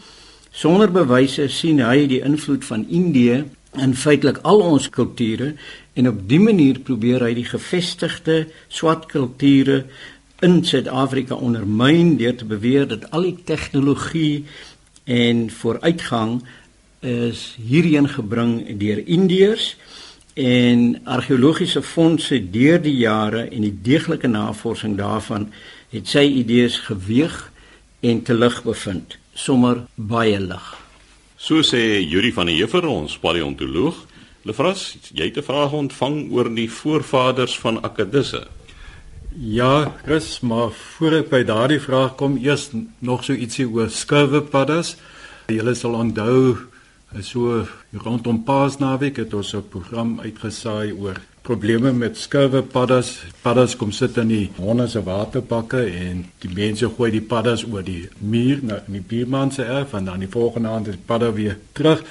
Sonder 0.56 0.88
bewyse 0.88 1.50
sien 1.52 1.82
hy 1.84 2.06
die 2.08 2.22
invloed 2.24 2.62
van 2.64 2.86
Indië 2.88 3.42
in 3.76 3.90
feitelik 3.92 4.38
al 4.48 4.62
ons 4.64 4.86
kulture 4.88 5.50
en 6.00 6.06
op 6.08 6.22
dié 6.30 6.40
manier 6.40 6.78
probeer 6.80 7.26
hy 7.26 7.34
die 7.36 7.44
gevestigde 7.44 8.36
swart 8.72 9.04
kulture 9.10 9.82
in 10.46 10.62
Suid-Afrika 10.64 11.36
ondermyn 11.36 12.14
deur 12.16 12.38
te 12.40 12.48
beweer 12.48 12.88
dat 12.88 13.04
al 13.12 13.26
die 13.28 13.34
tegnologie 13.50 14.46
en 15.04 15.44
vooruitgang 15.58 16.38
is 17.04 17.44
hierheen 17.60 18.08
gebring 18.14 18.56
deur 18.80 19.04
Indiërs 19.04 19.74
en 20.40 20.88
argeologiese 21.18 21.84
fondse 21.84 22.40
deur 22.56 22.80
die 22.80 22.96
jare 23.02 23.44
en 23.50 23.68
die 23.68 23.76
deeglike 23.92 24.32
navorsing 24.32 24.96
daarvan 24.96 25.50
het 25.92 26.08
sy 26.16 26.24
idees 26.40 26.80
geweeg 26.88 27.42
en 28.00 28.24
te 28.24 28.40
lig 28.40 28.62
bevind 28.64 29.20
sommer 29.36 29.84
baie 29.96 30.40
lig. 30.40 30.66
So 31.36 31.60
sê 31.62 32.00
Yuri 32.00 32.32
van 32.32 32.48
der 32.48 32.56
Heever 32.56 32.88
ons 32.88 33.18
paleontoloog. 33.20 33.94
Lefras, 34.46 34.96
jy 35.12 35.28
het 35.28 35.38
'n 35.38 35.42
vraag 35.42 35.72
ontvang 35.72 36.32
oor 36.32 36.48
die 36.54 36.70
voorvaders 36.70 37.58
van 37.58 37.82
Akkedisse. 37.82 38.46
Ja, 39.38 39.92
Chris, 40.04 40.40
maar 40.40 40.70
voor 40.70 41.12
ek 41.12 41.28
by 41.28 41.42
daardie 41.44 41.80
vraag 41.80 42.14
kom, 42.16 42.38
eers 42.40 42.70
nog 42.98 43.24
so 43.24 43.32
ietsie 43.32 43.68
oor 43.68 43.90
skurwepaddas. 43.90 44.96
Julle 45.46 45.74
sal 45.74 45.94
onthou 45.94 46.56
so 47.20 47.66
rondom 47.92 48.42
Paasnaweek 48.44 49.16
het 49.16 49.34
ons 49.34 49.54
'n 49.54 49.68
program 49.68 50.20
uitgesaai 50.20 50.92
oor 50.92 51.20
probleme 51.46 51.92
met 51.92 52.18
skurwe 52.18 52.62
paddas. 52.66 53.12
Paddas 53.42 53.76
kom 53.78 53.92
sit 53.94 54.16
in 54.18 54.30
die 54.32 54.46
honde 54.58 54.88
se 54.90 55.02
waterbakke 55.06 55.84
en 55.86 56.24
die 56.42 56.50
mense 56.50 56.88
gooi 56.96 57.12
die 57.14 57.22
paddas 57.22 57.62
oor 57.68 57.84
die 57.86 58.08
muur 58.18 58.64
na 58.66 58.80
in 58.86 58.98
die 58.98 59.04
buurman 59.12 59.52
se 59.54 59.62
erf 59.62 59.94
en 59.94 60.08
dan 60.10 60.24
die 60.24 60.30
volgende 60.32 60.72
aand 60.74 60.90
is 60.90 60.98
padda 61.06 61.30
weer 61.36 61.58
terug. 61.78 62.02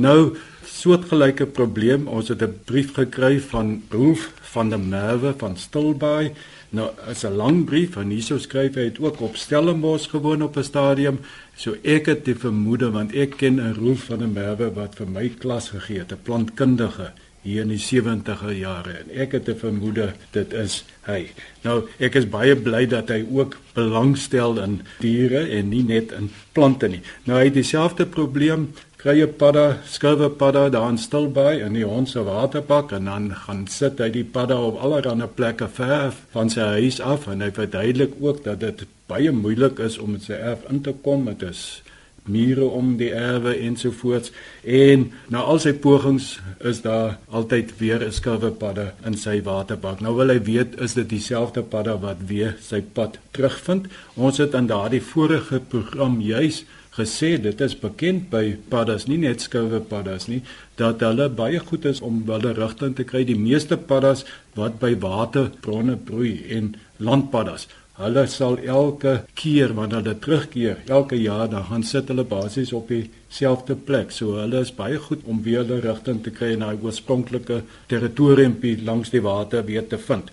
Nou 0.00 0.36
soortgelyke 0.78 1.46
probleem. 1.58 2.08
Ons 2.08 2.28
het 2.32 2.42
'n 2.42 2.60
brief 2.64 2.94
gekry 2.94 3.40
van 3.40 3.82
Roof 3.90 4.32
van 4.54 4.70
der 4.70 4.80
Merwe 4.80 5.34
van 5.36 5.56
Stilbaai. 5.56 6.32
Nou 6.70 6.90
is 7.10 7.24
'n 7.24 7.36
lang 7.36 7.64
brief 7.64 7.96
en 7.96 8.10
hierso 8.10 8.38
skryf 8.38 8.74
hy 8.74 8.84
het 8.84 9.00
ook 9.00 9.20
op 9.20 9.36
Stellenbosch 9.36 10.10
gewoon 10.10 10.42
op 10.42 10.56
'n 10.56 10.62
stadium. 10.62 11.20
So 11.56 11.76
ek 11.82 12.06
het 12.06 12.24
die 12.24 12.36
vermoede 12.36 12.90
want 12.90 13.12
ek 13.12 13.36
ken 13.36 13.60
'n 13.60 13.74
Roof 13.74 14.04
van 14.04 14.18
der 14.18 14.28
Merwe 14.28 14.72
wat 14.72 14.94
vir 14.94 15.08
my 15.08 15.28
klas 15.28 15.68
gegee 15.68 15.98
het, 15.98 16.12
'n 16.12 16.22
plantkundige 16.22 17.12
hier 17.42 17.62
in 17.62 17.72
die 17.72 17.80
70er 17.80 18.50
jare 18.56 18.98
en 19.02 19.12
ek 19.24 19.32
het 19.32 19.48
'n 19.48 19.58
vermoede 19.58 20.12
dit 20.32 20.52
is 20.52 20.84
hy. 21.06 21.30
Nou 21.64 21.88
ek 21.98 22.14
is 22.14 22.28
baie 22.28 22.56
bly 22.56 22.86
dat 22.86 23.08
hy 23.08 23.24
ook 23.30 23.56
belangstel 23.74 24.58
in 24.58 24.82
diere 25.00 25.48
en 25.48 25.68
nie 25.68 25.82
net 25.82 26.12
in 26.12 26.30
plante 26.52 26.88
nie. 26.88 27.02
Nou 27.24 27.38
hy 27.38 27.44
het 27.44 27.54
dieselfde 27.54 28.06
probleem 28.06 28.68
kry 28.98 29.22
'n 29.22 29.36
padda, 29.38 29.78
skuwe 29.86 30.28
padda 30.30 30.68
daar 30.68 30.90
in 30.90 30.98
Stilbaai 30.98 31.60
in 31.60 31.72
die 31.72 31.84
hond 31.84 32.08
se 32.08 32.22
waterbak 32.22 32.92
en 32.92 33.04
dan 33.04 33.34
gaan 33.34 33.66
sit 33.66 33.98
hy 33.98 34.10
die 34.10 34.24
padda 34.24 34.56
op 34.60 34.80
allerlei 34.82 35.26
plekke 35.34 35.68
ver 35.68 36.12
van 36.32 36.50
sy 36.50 36.60
huis 36.60 37.00
af 37.00 37.28
en 37.28 37.40
hy 37.40 37.50
verduidelik 37.50 38.12
ook 38.20 38.44
dat 38.44 38.60
dit 38.60 38.86
baie 39.06 39.30
moeilik 39.32 39.78
is 39.78 39.98
om 39.98 40.10
met 40.10 40.22
sy 40.22 40.32
erf 40.32 40.66
in 40.70 40.82
te 40.82 40.92
kom. 41.02 41.24
Dit 41.24 41.42
is 41.42 41.82
mure 42.28 42.68
om 42.68 42.96
die 43.00 43.10
erwe 43.12 43.54
ensovoorts 43.56 44.32
en 44.62 45.08
na 45.32 45.42
al 45.42 45.60
sy 45.62 45.72
pogings 45.72 46.38
is 46.70 46.82
daar 46.84 47.18
altyd 47.30 47.74
weer 47.78 48.04
'n 48.04 48.12
skuwe 48.12 48.50
padda 48.50 48.94
in 49.04 49.16
sy 49.16 49.42
waterbak. 49.42 50.00
Nou 50.00 50.14
wil 50.16 50.28
hy 50.28 50.40
weet 50.42 50.80
is 50.80 50.94
dit 50.94 51.08
dieselfde 51.08 51.62
padda 51.62 51.98
wat 51.98 52.16
weer 52.26 52.56
sy 52.60 52.80
pad 52.80 53.18
terugvind. 53.30 53.86
Ons 54.14 54.38
het 54.38 54.54
in 54.54 54.66
daardie 54.66 55.02
vorige 55.02 55.60
program 55.60 56.20
juis 56.20 56.64
gesê 56.98 57.36
dit 57.42 57.60
is 57.60 57.76
bekend 57.78 58.28
by 58.32 58.56
paddas 58.72 59.06
nie 59.10 59.18
net 59.22 59.44
skuwe 59.44 59.80
paddas 59.92 60.26
nie 60.30 60.40
dat 60.80 61.02
hulle 61.06 61.28
baie 61.40 61.60
goed 61.70 61.86
is 61.90 62.00
om 62.08 62.22
hulle 62.26 62.54
rigting 62.56 62.96
te 62.98 63.06
kry 63.10 63.24
die 63.28 63.38
meeste 63.38 63.78
paddas 63.90 64.24
wat 64.58 64.80
by 64.82 64.94
waterbronne 65.04 65.96
broei 66.10 66.34
en 66.58 66.72
landpaddas 67.10 67.68
Hulle 67.98 68.28
sal 68.30 68.60
elke 68.62 69.24
keer 69.34 69.72
wanneer 69.74 70.04
hulle 70.04 70.18
terugkeer, 70.22 70.76
elke 70.86 71.16
jaar 71.18 71.48
dan 71.50 71.64
gaan 71.66 71.82
sit 71.82 72.06
hulle 72.12 72.22
basies 72.30 72.70
op 72.72 72.92
dieselfde 72.92 73.74
plek. 73.74 74.12
So 74.14 74.36
hulle 74.38 74.60
is 74.62 74.70
baie 74.76 75.00
goed 75.02 75.24
om 75.26 75.40
weer 75.42 75.64
hulle 75.64 75.80
rigting 75.82 76.20
te 76.22 76.30
kry 76.30 76.52
na 76.54 76.70
die 76.76 76.86
oorspronklike 76.86 77.64
territoriumpie 77.90 78.76
langs 78.86 79.10
die 79.10 79.24
water 79.24 79.66
weer 79.66 79.86
te 79.90 79.98
vind. 79.98 80.30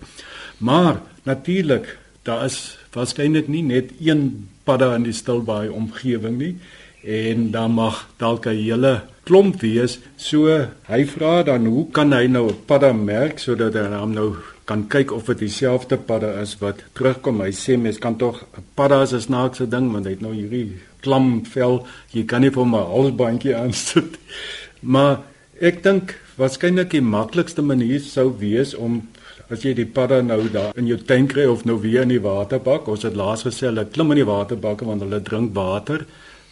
Maar 0.62 1.02
natuurlik, 1.26 1.96
daar 2.22 2.46
is 2.46 2.78
waarskynlik 2.94 3.50
nie 3.50 3.64
net 3.66 3.90
een 3.98 4.48
padda 4.64 4.94
in 4.94 5.10
die 5.10 5.14
Stilbaai 5.14 5.66
omgewing 5.68 6.38
nie 6.38 6.54
en 7.02 7.50
dan 7.50 7.74
mag 7.74 8.06
dalk 8.18 8.46
'n 8.46 8.62
hele 8.62 9.02
klomp 9.24 9.60
wees. 9.60 9.98
So 10.16 10.46
hy 10.86 11.04
vra 11.06 11.42
dan 11.42 11.66
hoe 11.66 11.90
kan 11.90 12.12
hy 12.12 12.26
nou 12.26 12.46
'n 12.48 12.64
padda 12.66 12.92
merk 12.92 13.38
sodat 13.38 13.74
hy 13.74 13.90
hom 13.90 14.14
nou 14.14 14.36
kan 14.66 14.88
kyk 14.90 15.12
of 15.14 15.28
dit 15.30 15.44
dieselfde 15.44 15.96
padda 15.96 16.32
is 16.42 16.56
wat 16.58 16.82
terugkom. 16.98 17.40
Hy 17.40 17.52
sê 17.54 17.76
mens 17.78 18.00
kan 18.02 18.16
tog 18.18 18.42
padda 18.74 19.02
is 19.02 19.12
'n 19.14 19.20
snaakse 19.20 19.68
ding 19.68 19.92
want 19.92 20.06
hy 20.06 20.12
het 20.16 20.22
nou 20.22 20.34
hierdie 20.34 20.80
klam 21.00 21.44
vel. 21.44 21.86
Jy 22.12 22.24
kan 22.24 22.40
nie 22.40 22.50
vir 22.50 22.66
'n 22.66 22.72
halsbandjie 22.74 23.56
aansit. 23.56 24.18
Maar 24.94 25.22
ek 25.60 25.82
dink 25.82 26.18
waarskynlik 26.36 26.90
die 26.90 27.00
maklikste 27.00 27.62
manier 27.62 28.00
sou 28.00 28.28
wees 28.38 28.74
om 28.74 29.02
as 29.50 29.62
jy 29.62 29.74
die 29.74 29.86
padda 29.86 30.20
nou 30.22 30.48
daar 30.52 30.76
in 30.76 30.86
jou 30.86 30.98
tuin 30.98 31.26
kry 31.26 31.46
of 31.46 31.64
nou 31.64 31.80
weer 31.80 32.02
in 32.02 32.08
die 32.08 32.20
waterbak. 32.20 32.88
Ons 32.88 33.02
het 33.02 33.14
laas 33.14 33.42
gesê 33.46 33.66
hulle 33.66 33.86
klim 33.86 34.10
in 34.10 34.16
die 34.16 34.30
waterbakke 34.30 34.84
want 34.84 35.02
hulle 35.02 35.20
drink 35.22 35.54
water 35.54 36.06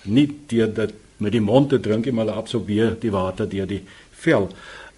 nie 0.04 0.28
deur 0.48 0.72
dit 0.74 0.94
met 1.18 1.32
die 1.32 1.40
mond 1.40 1.70
te 1.70 1.78
drink 1.78 2.06
nie, 2.06 2.12
maar 2.12 2.26
hulle 2.26 2.38
absorbeer 2.38 2.96
die 3.00 3.10
water 3.10 3.48
deur 3.48 3.66
die 3.66 3.82
vel. 4.24 4.48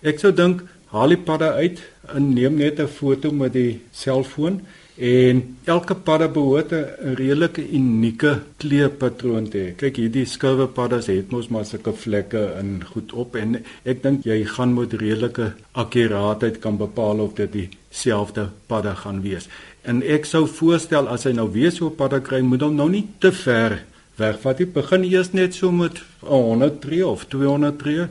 Ek 0.02 0.20
sou 0.20 0.32
dink 0.32 0.62
haal 0.92 1.12
die 1.12 1.22
padda 1.28 1.52
uit 1.60 1.82
en 2.14 2.32
neem 2.34 2.56
net 2.56 2.80
'n 2.80 2.86
foto 2.86 3.30
met 3.32 3.52
die 3.52 3.80
selfoon 3.92 4.60
en 4.96 5.56
elke 5.64 5.94
padda 5.94 6.28
behoort 6.28 6.72
'n 6.72 7.14
redelike 7.14 7.62
unieke 7.70 8.42
kleurpatroon 8.56 9.48
te 9.48 9.58
hê. 9.58 9.74
Kyk 9.76 9.96
hierdie 9.96 10.24
skuwe 10.24 10.66
paddas 10.66 11.06
het 11.06 11.30
mos 11.30 11.48
maar 11.48 11.64
sulke 11.64 11.92
vlekke 11.92 12.56
in 12.60 12.84
goed 12.84 13.12
op 13.12 13.36
en 13.36 13.62
ek 13.84 14.02
dink 14.02 14.24
jy 14.24 14.44
gaan 14.44 14.74
met 14.74 14.92
redelike 14.92 15.52
akkuraatheid 15.72 16.58
kan 16.58 16.76
bepaal 16.76 17.18
of 17.20 17.34
dit 17.34 17.52
dieselfde 17.52 18.48
padda 18.66 18.94
gaan 18.94 19.22
wees. 19.22 19.48
En 19.82 20.02
ek 20.02 20.24
sou 20.24 20.46
voorstel 20.46 21.08
as 21.08 21.24
hy 21.24 21.32
nou 21.32 21.52
weer 21.52 21.72
so 21.72 21.86
'n 21.86 21.96
padda 21.96 22.18
kry, 22.18 22.40
moet 22.40 22.60
hom 22.60 22.74
nou 22.74 22.88
nie 22.88 23.06
te 23.18 23.32
ver 23.32 23.84
wegvat 24.16 24.58
nie. 24.58 24.66
Begin 24.66 25.04
eers 25.04 25.32
net 25.32 25.54
so 25.54 25.70
met 25.72 26.02
100 26.20 26.80
tree 26.80 27.06
of 27.06 27.26
200 27.28 27.78
tree 27.78 28.06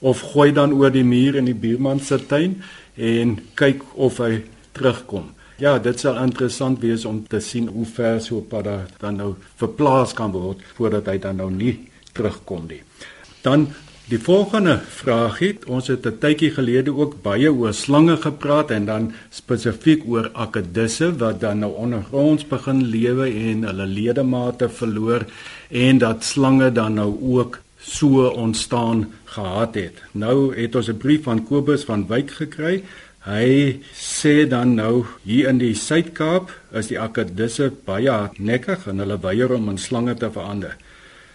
of 0.00 0.20
gooi 0.20 0.52
dan 0.52 0.72
oor 0.72 0.90
die 0.90 1.04
muur 1.04 1.36
in 1.36 1.44
die 1.44 1.54
buurman 1.54 2.00
se 2.00 2.18
tuin 2.26 2.62
en 2.96 3.38
kyk 3.54 3.82
of 3.94 4.18
hy 4.18 4.44
terugkom. 4.72 5.32
Ja, 5.56 5.78
dit 5.80 6.00
sal 6.00 6.18
interessant 6.20 6.82
wees 6.84 7.06
om 7.08 7.22
te 7.24 7.40
sien 7.40 7.68
hoe 7.72 7.86
ver 7.86 8.20
so 8.20 8.38
'n 8.38 8.48
pad 8.48 8.66
dan 9.00 9.16
nou 9.16 9.34
verplaas 9.56 10.12
kan 10.12 10.32
word 10.32 10.60
voordat 10.76 11.06
hy 11.06 11.18
dan 11.18 11.36
nou 11.36 11.50
nie 11.50 11.88
terugkom 12.12 12.66
nie. 12.68 12.82
Dan 13.42 13.68
die 14.08 14.18
volgende 14.18 14.78
vraag 14.86 15.38
het 15.38 15.64
ons 15.64 15.88
het 15.88 16.06
'n 16.06 16.18
tydjie 16.18 16.50
gelede 16.50 16.92
ook 16.94 17.22
baie 17.22 17.52
oor 17.52 17.74
slange 17.74 18.16
gepraat 18.16 18.70
en 18.70 18.84
dan 18.84 19.12
spesifiek 19.30 20.02
oor 20.06 20.30
akedisse 20.32 21.16
wat 21.18 21.40
dan 21.40 21.58
nou 21.58 21.72
ondergronds 21.72 22.46
begin 22.46 22.84
lewe 22.84 23.26
en 23.26 23.64
hulle 23.64 23.86
ledemate 23.86 24.68
verloor 24.68 25.24
en 25.70 25.98
dat 25.98 26.24
slange 26.24 26.72
dan 26.72 26.94
nou 26.94 27.18
ook 27.20 27.58
so 27.86 28.28
ontstaan 28.28 29.12
gehad 29.24 29.74
het. 29.74 30.02
Nou 30.12 30.54
het 30.56 30.74
ons 30.74 30.88
'n 30.88 30.96
brief 30.96 31.22
van 31.22 31.44
Kobus 31.44 31.84
van 31.84 32.06
Wyk 32.06 32.30
gekry. 32.30 32.82
Hy 33.26 33.80
sê 33.94 34.48
dan 34.48 34.74
nou 34.74 35.04
hier 35.22 35.48
in 35.48 35.58
die 35.58 35.74
Suid-Kaap 35.74 36.50
is 36.72 36.86
die 36.86 37.00
akedisse 37.00 37.72
baie 37.84 38.10
hardnekkig 38.10 38.86
en 38.86 38.98
hulle 38.98 39.18
weier 39.20 39.52
om 39.52 39.68
in 39.68 39.78
slange 39.78 40.14
te 40.14 40.30
verander. 40.30 40.76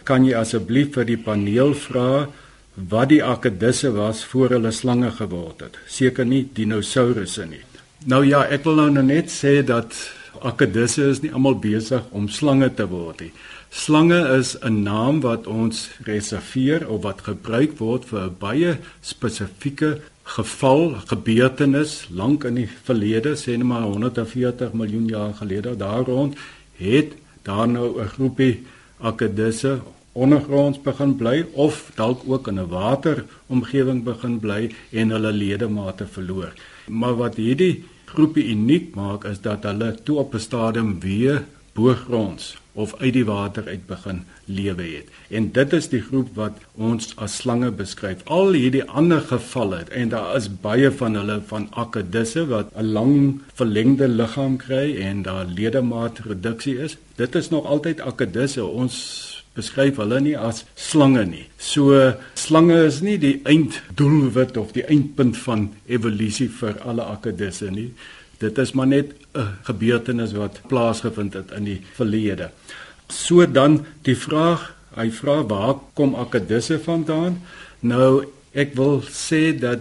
Kan 0.04 0.26
jy 0.26 0.34
asseblief 0.34 0.94
vir 0.94 1.06
die 1.06 1.18
paneel 1.18 1.74
vra 1.74 2.28
wat 2.76 3.10
die 3.10 3.24
akedisse 3.24 3.92
was 3.92 4.24
voor 4.24 4.50
hulle 4.50 4.72
slange 4.72 5.12
geword 5.12 5.60
het? 5.60 5.78
Seker 5.88 6.26
nie 6.26 6.50
dinosourusse 6.54 7.46
nie. 7.46 7.64
Nou 8.06 8.26
ja, 8.26 8.46
ek 8.50 8.64
wil 8.64 8.76
nou 8.76 9.04
net 9.04 9.30
sê 9.30 9.60
dat 9.66 9.94
akedisse 10.42 11.04
is 11.12 11.22
nie 11.22 11.32
almal 11.36 11.60
besig 11.62 12.02
om 12.12 12.30
slange 12.30 12.70
te 12.74 12.88
word 12.88 13.20
nie. 13.22 13.32
Slange 13.74 14.38
is 14.38 14.58
'n 14.60 14.84
naam 14.84 15.22
wat 15.22 15.48
ons 15.48 15.90
reserveer 16.04 16.90
of 16.90 17.02
wat 17.04 17.22
gebruik 17.22 17.78
word 17.80 18.04
vir 18.06 18.22
'n 18.26 18.36
baie 18.40 18.72
spesifieke 19.02 20.02
geval, 20.24 20.82
gebeurtenis 21.12 22.08
lank 22.12 22.44
in 22.44 22.56
die 22.56 22.70
verlede, 22.84 23.32
sê 23.36 23.56
net 23.58 23.68
maar 23.68 23.88
140 23.88 24.74
miljoen 24.74 25.08
jaar 25.08 25.34
gelede. 25.34 25.78
Daar 25.78 26.04
rond 26.04 26.36
het 26.78 27.14
daar 27.44 27.68
nou 27.68 28.02
'n 28.02 28.08
groepie 28.08 28.64
akedisse 29.00 29.80
ondergronds 30.12 30.82
begin 30.82 31.16
bly 31.16 31.46
of 31.54 31.92
dalk 31.96 32.22
ook 32.28 32.48
in 32.48 32.60
'n 32.60 32.68
wateromgewing 32.68 34.04
begin 34.04 34.40
bly 34.40 34.76
en 34.92 35.10
hulle 35.10 35.32
ledemate 35.32 36.08
verloor. 36.08 36.54
Maar 36.88 37.16
wat 37.16 37.36
hierdie 37.36 37.84
groepie 38.06 38.48
uniek 38.48 38.96
maak 38.96 39.24
is 39.24 39.42
dat 39.42 39.64
hulle 39.64 39.96
toe 40.04 40.18
op 40.18 40.34
'n 40.34 40.40
stadium 40.40 41.00
weer 41.00 41.46
boogronds 41.74 42.61
of 42.74 42.96
uit 43.00 43.14
die 43.14 43.26
water 43.26 43.68
uit 43.68 43.86
begin 43.88 44.24
lewe 44.46 44.84
het. 44.84 45.10
En 45.30 45.52
dit 45.52 45.74
is 45.74 45.90
die 45.92 46.02
groep 46.02 46.30
wat 46.36 46.60
ons 46.76 47.12
as 47.16 47.36
slange 47.42 47.72
beskryf. 47.72 48.24
Al 48.26 48.54
hierdie 48.56 48.84
ander 48.88 49.22
gevalle 49.22 49.84
en 49.92 50.14
daar 50.14 50.36
is 50.36 50.48
baie 50.64 50.92
van 51.02 51.16
hulle 51.20 51.42
van 51.52 51.68
akedisse 51.72 52.46
wat 52.48 52.72
'n 52.76 52.94
lang 52.94 53.42
verlengde 53.54 54.08
liggaam 54.08 54.58
kry 54.58 54.98
en 55.02 55.22
daar 55.22 55.46
ledemaatreduksie 55.46 56.78
is. 56.78 56.98
Dit 57.16 57.36
is 57.36 57.50
nog 57.50 57.66
altyd 57.66 58.02
akedisse. 58.02 58.66
Ons 58.66 58.96
beskryf 59.54 59.98
hulle 59.98 60.22
nie 60.22 60.38
as 60.38 60.64
slange 60.76 61.26
nie. 61.26 61.46
So 61.58 62.14
slange 62.34 62.86
is 62.86 63.02
nie 63.02 63.18
die 63.18 63.42
einddoelwit 63.44 64.58
of 64.58 64.72
die 64.72 64.86
eindpunt 64.88 65.38
van 65.38 65.70
evolusie 65.86 66.50
vir 66.50 66.80
alle 66.88 67.04
akedisse 67.04 67.72
nie. 67.72 67.92
Dit 68.42 68.58
is 68.58 68.72
maar 68.74 68.88
net 68.88 69.14
'n 69.34 69.58
gebeurtenis 69.64 70.32
wat 70.34 70.62
plaasgevind 70.68 71.34
het 71.34 71.52
in 71.52 71.64
die 71.64 71.82
verlede. 71.94 72.50
So 73.08 73.52
dan 73.52 73.86
die 74.02 74.18
vraag, 74.18 74.76
hy 74.96 75.12
vra 75.12 75.44
waar 75.48 75.76
kom 75.94 76.16
akedisse 76.16 76.80
vandaan? 76.80 77.42
Nou 77.80 78.26
ek 78.52 78.76
wil 78.76 79.02
sê 79.08 79.52
dat 79.60 79.80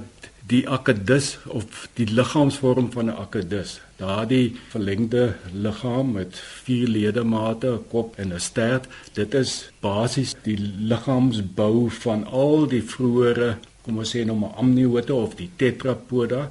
die 0.50 0.64
akedus 0.68 1.38
of 1.46 1.88
die 1.98 2.06
liggaamsvorm 2.10 2.90
van 2.92 3.06
'n 3.06 3.18
akedus, 3.24 3.80
daardie 3.96 4.56
verlengde 4.72 5.34
liggaam 5.52 6.12
met 6.12 6.38
vier 6.64 6.88
ledemate, 6.88 7.68
'n 7.74 7.84
kop 7.90 8.18
en 8.18 8.32
'n 8.32 8.40
stert, 8.40 8.88
dit 9.14 9.34
is 9.34 9.70
basies 9.80 10.34
die 10.42 10.58
liggaamsbou 10.90 11.90
van 11.90 12.24
al 12.26 12.66
die 12.66 12.82
vroeëre, 12.82 13.56
kom 13.82 13.98
ons 13.98 14.16
sê 14.16 14.24
nou 14.24 14.36
maar 14.38 14.56
amniote 14.56 15.14
of 15.14 15.34
die 15.34 15.50
tetrapoda. 15.56 16.50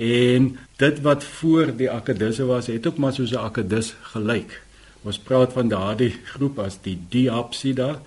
En 0.00 0.56
dit 0.76 1.00
wat 1.04 1.24
voor 1.24 1.76
die 1.76 1.90
akedisse 1.90 2.44
was, 2.48 2.66
het 2.72 2.86
ook 2.86 2.96
maar 2.96 3.12
soos 3.12 3.32
'n 3.32 3.44
akedus 3.44 3.94
gelyk. 4.00 4.62
Ons 5.02 5.18
praat 5.18 5.52
van 5.52 5.68
daardie 5.68 6.14
groep 6.24 6.58
as 6.58 6.78
die 6.82 6.98
Diapsida. 7.08 8.00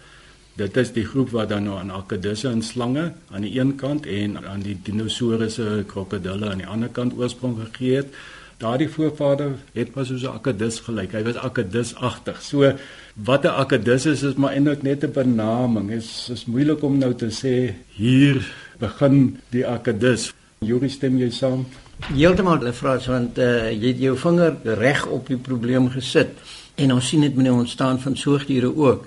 Dit 0.55 0.77
is 0.77 0.91
die 0.91 1.05
groep 1.05 1.29
wat 1.29 1.49
dan 1.49 1.63
nou 1.63 1.77
aan 1.77 1.91
akedisse 1.91 2.49
en 2.49 2.61
slange 2.61 3.11
aan 3.29 3.41
die 3.41 3.59
een 3.59 3.75
kant 3.75 4.05
en 4.05 4.45
aan 4.45 4.59
die 4.59 4.77
dinosourusse 4.83 5.83
krokodille 5.87 6.49
aan 6.49 6.57
die 6.57 6.67
ander 6.67 6.89
kant 6.89 7.13
oorsprong 7.17 7.57
gegee 7.59 7.95
het. 7.95 8.13
Daardie 8.57 8.89
voorvader 8.89 9.51
het 9.73 9.95
maar 9.95 10.05
soos 10.05 10.23
'n 10.23 10.33
akedus 10.33 10.79
gelyk. 10.79 11.11
Hy 11.11 11.23
was 11.23 11.35
akedusagtig. 11.35 12.41
So 12.41 12.73
wat 13.13 13.43
'n 13.43 13.47
akedus 13.47 14.05
is 14.05 14.23
is 14.23 14.33
maar 14.33 14.53
eintlik 14.53 14.81
net 14.81 15.03
'n 15.03 15.11
benaming. 15.11 15.89
Dit 15.89 15.97
is 15.97 16.29
is 16.29 16.45
moeilik 16.45 16.83
om 16.83 16.97
nou 16.97 17.13
te 17.13 17.29
sê 17.29 17.73
hier 17.95 18.53
begin 18.79 19.37
die 19.49 19.67
akedus 19.67 20.33
Yuri 20.63 20.89
stem 20.89 21.17
jy 21.19 21.29
saam? 21.29 21.65
Heeltemal 22.11 22.59
hulle 22.59 22.73
vra 22.75 22.97
want 23.07 23.37
uh, 23.39 23.69
jy 23.71 23.93
het 23.93 24.01
jou 24.03 24.17
vinger 24.19 24.57
reg 24.75 25.05
op 25.07 25.29
die 25.31 25.37
probleem 25.39 25.85
gesit 25.93 26.33
en 26.75 26.91
ons 26.91 27.07
sien 27.07 27.23
dit 27.23 27.35
met 27.37 27.47
die 27.47 27.53
ontstaan 27.53 27.99
van 28.03 28.17
soogdiere 28.19 28.73
ook 28.75 29.05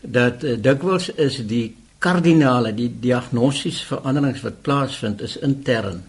dat 0.00 0.44
uh, 0.44 0.54
dikwels 0.56 1.10
is 1.20 1.42
die 1.50 1.76
kardinale 2.00 2.72
die 2.72 2.88
diagnostiese 3.02 3.84
veranderings 3.90 4.40
wat 4.46 4.62
plaasvind 4.62 5.20
is 5.26 5.36
intern. 5.44 6.00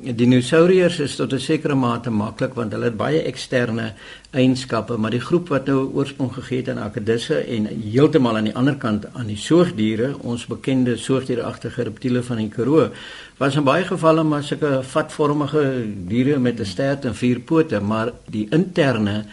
Die 0.00 0.14
dinosouriërs 0.16 0.98
is 1.04 1.14
tot 1.18 1.34
'n 1.36 1.38
sekere 1.38 1.74
mate 1.74 2.10
maklik 2.10 2.54
want 2.54 2.72
hulle 2.72 2.84
het 2.88 2.96
baie 2.96 3.20
eksterne 3.22 3.92
eienskappe, 4.32 4.96
maar 4.96 5.10
die 5.10 5.20
groep 5.20 5.48
wat 5.48 5.66
nou 5.66 5.92
oorsprong 5.92 6.32
gegee 6.32 6.58
het 6.58 6.68
aan 6.68 6.78
akedisse 6.78 7.36
en 7.36 7.66
heeltemal 7.66 8.36
aan 8.36 8.48
die 8.48 8.54
ander 8.54 8.76
kant 8.76 9.04
aan 9.12 9.26
die 9.26 9.36
soogdiere, 9.36 10.14
ons 10.22 10.46
bekende 10.46 10.96
soogdieragtige 10.96 11.82
reptiele 11.82 12.22
van 12.22 12.36
die 12.36 12.48
Karoo, 12.48 12.88
was 13.36 13.56
in 13.56 13.64
baie 13.64 13.84
gevalle 13.84 14.22
maar 14.22 14.42
sulke 14.42 14.82
vatvormige 14.82 15.84
diere 16.08 16.38
met 16.38 16.60
'n 16.60 16.64
stert 16.64 17.04
en 17.04 17.14
vier 17.14 17.40
pote, 17.40 17.80
maar 17.80 18.12
die 18.24 18.46
interne 18.50 19.24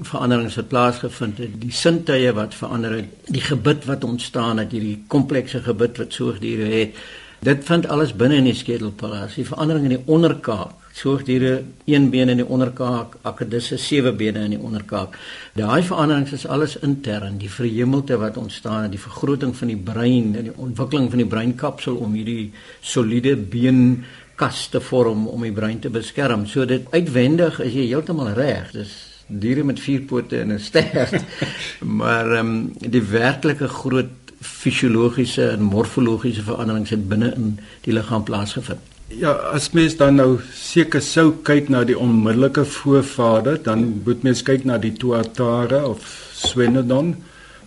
veranderings 0.00 0.56
wat 0.56 0.68
plaasgevind 0.68 1.38
het, 1.38 1.60
die 1.60 1.72
sintuie 1.72 2.32
wat 2.32 2.54
verander 2.54 2.92
het, 2.92 3.04
die 3.26 3.40
gebit 3.40 3.84
wat 3.84 4.04
ontstaan 4.04 4.58
het, 4.58 4.72
hierdie 4.72 5.04
komplekse 5.06 5.60
gebit 5.62 5.96
wat 5.96 6.12
soogdiere 6.12 6.64
het. 6.64 6.96
Dit 7.44 7.64
vind 7.68 7.86
alles 7.92 8.14
binne 8.16 8.38
in 8.40 8.46
die 8.48 8.56
skedelpalasie. 8.56 9.42
Die 9.42 9.50
verandering 9.50 9.84
in 9.84 9.92
die 9.98 10.04
onderkaak, 10.14 10.78
soogdiere 10.96 11.64
een 11.90 12.06
been 12.12 12.30
in 12.32 12.40
die 12.40 12.46
onderkaak, 12.46 13.18
akedisse 13.28 13.76
sewe 13.82 14.14
bene 14.16 14.46
in 14.46 14.54
die 14.54 14.60
onderkaak. 14.60 15.18
Daai 15.58 15.82
veranderings 15.84 16.32
is 16.32 16.46
alles 16.46 16.78
intern, 16.86 17.36
die 17.42 17.50
verhemelte 17.50 18.16
wat 18.22 18.38
ontstaan, 18.40 18.88
die 18.94 19.02
vergroting 19.02 19.52
van 19.58 19.74
die 19.74 19.76
brein 19.90 20.32
en 20.38 20.48
die 20.48 20.56
ontwikkeling 20.56 21.10
van 21.12 21.20
die 21.20 21.28
breinkapsel 21.34 21.98
om 22.00 22.16
hierdie 22.16 22.52
soliede 22.80 23.36
been 23.36 24.04
kas 24.40 24.68
te 24.72 24.80
vorm 24.80 25.26
om 25.28 25.44
die 25.44 25.52
brein 25.52 25.82
te 25.84 25.92
beskerm. 25.92 26.46
So 26.48 26.64
dit 26.64 26.88
uitwendig 26.94 27.60
is 27.60 27.74
jy 27.76 27.90
heeltemal 27.90 28.32
reg. 28.38 28.72
Dis 28.72 28.96
diere 29.28 29.64
met 29.64 29.80
vier 29.80 30.06
pote 30.08 30.40
en 30.40 30.52
'n 30.52 30.60
stert. 30.60 31.20
maar 32.00 32.36
ehm 32.38 32.46
um, 32.46 32.72
die 32.78 33.02
werklike 33.02 33.68
groot 33.68 34.23
fisiologiese 34.44 35.48
en 35.50 35.68
morfologiese 35.68 36.42
veranderings 36.46 36.92
het 36.94 37.08
binne 37.08 37.32
in 37.34 37.54
die 37.86 37.94
liggaam 37.96 38.24
plaasgevind. 38.28 38.92
Ja, 39.12 39.32
as 39.52 39.68
mens 39.76 39.96
dan 40.00 40.16
nou 40.16 40.38
seker 40.56 41.02
sou 41.04 41.28
kyk 41.44 41.68
na 41.72 41.82
die 41.84 41.96
onmiddellike 41.98 42.64
voorvader, 42.78 43.60
dan 43.62 43.84
moet 44.06 44.24
mens 44.24 44.42
kyk 44.42 44.64
na 44.64 44.78
die 44.80 44.94
tuatara 44.96 45.82
of 45.86 46.06
Swinodon. 46.34 47.14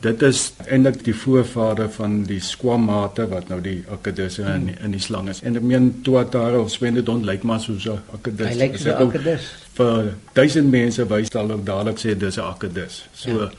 Dit 0.02 0.22
is 0.26 0.52
eintlik 0.66 1.00
die 1.06 1.16
voorvader 1.18 1.90
van 1.94 2.20
die 2.30 2.40
squamata 2.44 3.26
wat 3.30 3.48
nou 3.50 3.62
die 3.62 3.80
akedisse 3.94 4.44
in 4.50 4.70
in 4.76 4.94
die 4.94 5.02
slang 5.02 5.30
is. 5.30 5.42
En 5.42 5.58
ek 5.58 5.66
meen 5.66 5.90
tuatara 6.06 6.60
of 6.62 6.74
Swinodon 6.74 7.24
lyk 7.26 7.46
maar 7.46 7.62
soos 7.62 7.86
'n 7.86 8.02
akedis. 8.14 8.48
Hy 8.48 8.58
lyk 8.58 8.78
so 8.78 8.90
'n 8.90 9.08
akedis 9.08 9.48
vir 9.78 10.14
duisend 10.34 10.72
mense 10.72 11.08
wys 11.10 11.34
al 11.36 11.52
ook 11.52 11.66
dadelik 11.66 11.98
sê 11.98 12.18
dis 12.18 12.38
'n 12.38 12.50
akedus. 12.50 13.06
So 13.14 13.30
ja. 13.30 13.50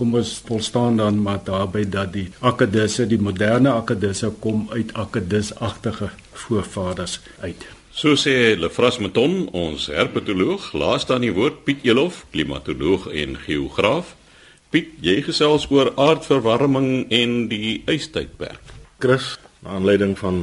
Kom 0.00 0.16
ons 0.16 0.38
volstaan 0.48 0.96
dan 0.96 1.18
maar 1.20 1.42
daarby 1.44 1.84
dat 1.84 2.14
die 2.14 2.30
akedusse, 2.40 3.04
die 3.06 3.20
moderne 3.20 3.74
akedusse 3.76 4.30
kom 4.40 4.64
uit 4.72 4.94
akedusagtige 4.96 6.08
voorvaders 6.46 7.18
uit. 7.44 7.66
So 7.92 8.16
sê 8.16 8.54
Lefras 8.56 8.96
Meton, 9.02 9.50
ons 9.52 9.90
herpetoloog, 9.92 10.70
laas 10.72 11.04
dan 11.10 11.26
die 11.26 11.34
woord 11.36 11.64
Piet 11.66 11.84
Elof, 11.84 12.22
klimatoloog 12.32 13.10
en 13.12 13.36
geograaf. 13.44 14.14
Piet, 14.72 14.94
jy 15.04 15.18
gesels 15.26 15.66
oor 15.74 15.90
aardverwarming 16.00 17.10
en 17.12 17.36
die 17.50 17.80
ystydperk. 17.90 18.72
Chris, 19.02 19.34
na 19.60 19.76
aanleiding 19.76 20.14
van 20.16 20.40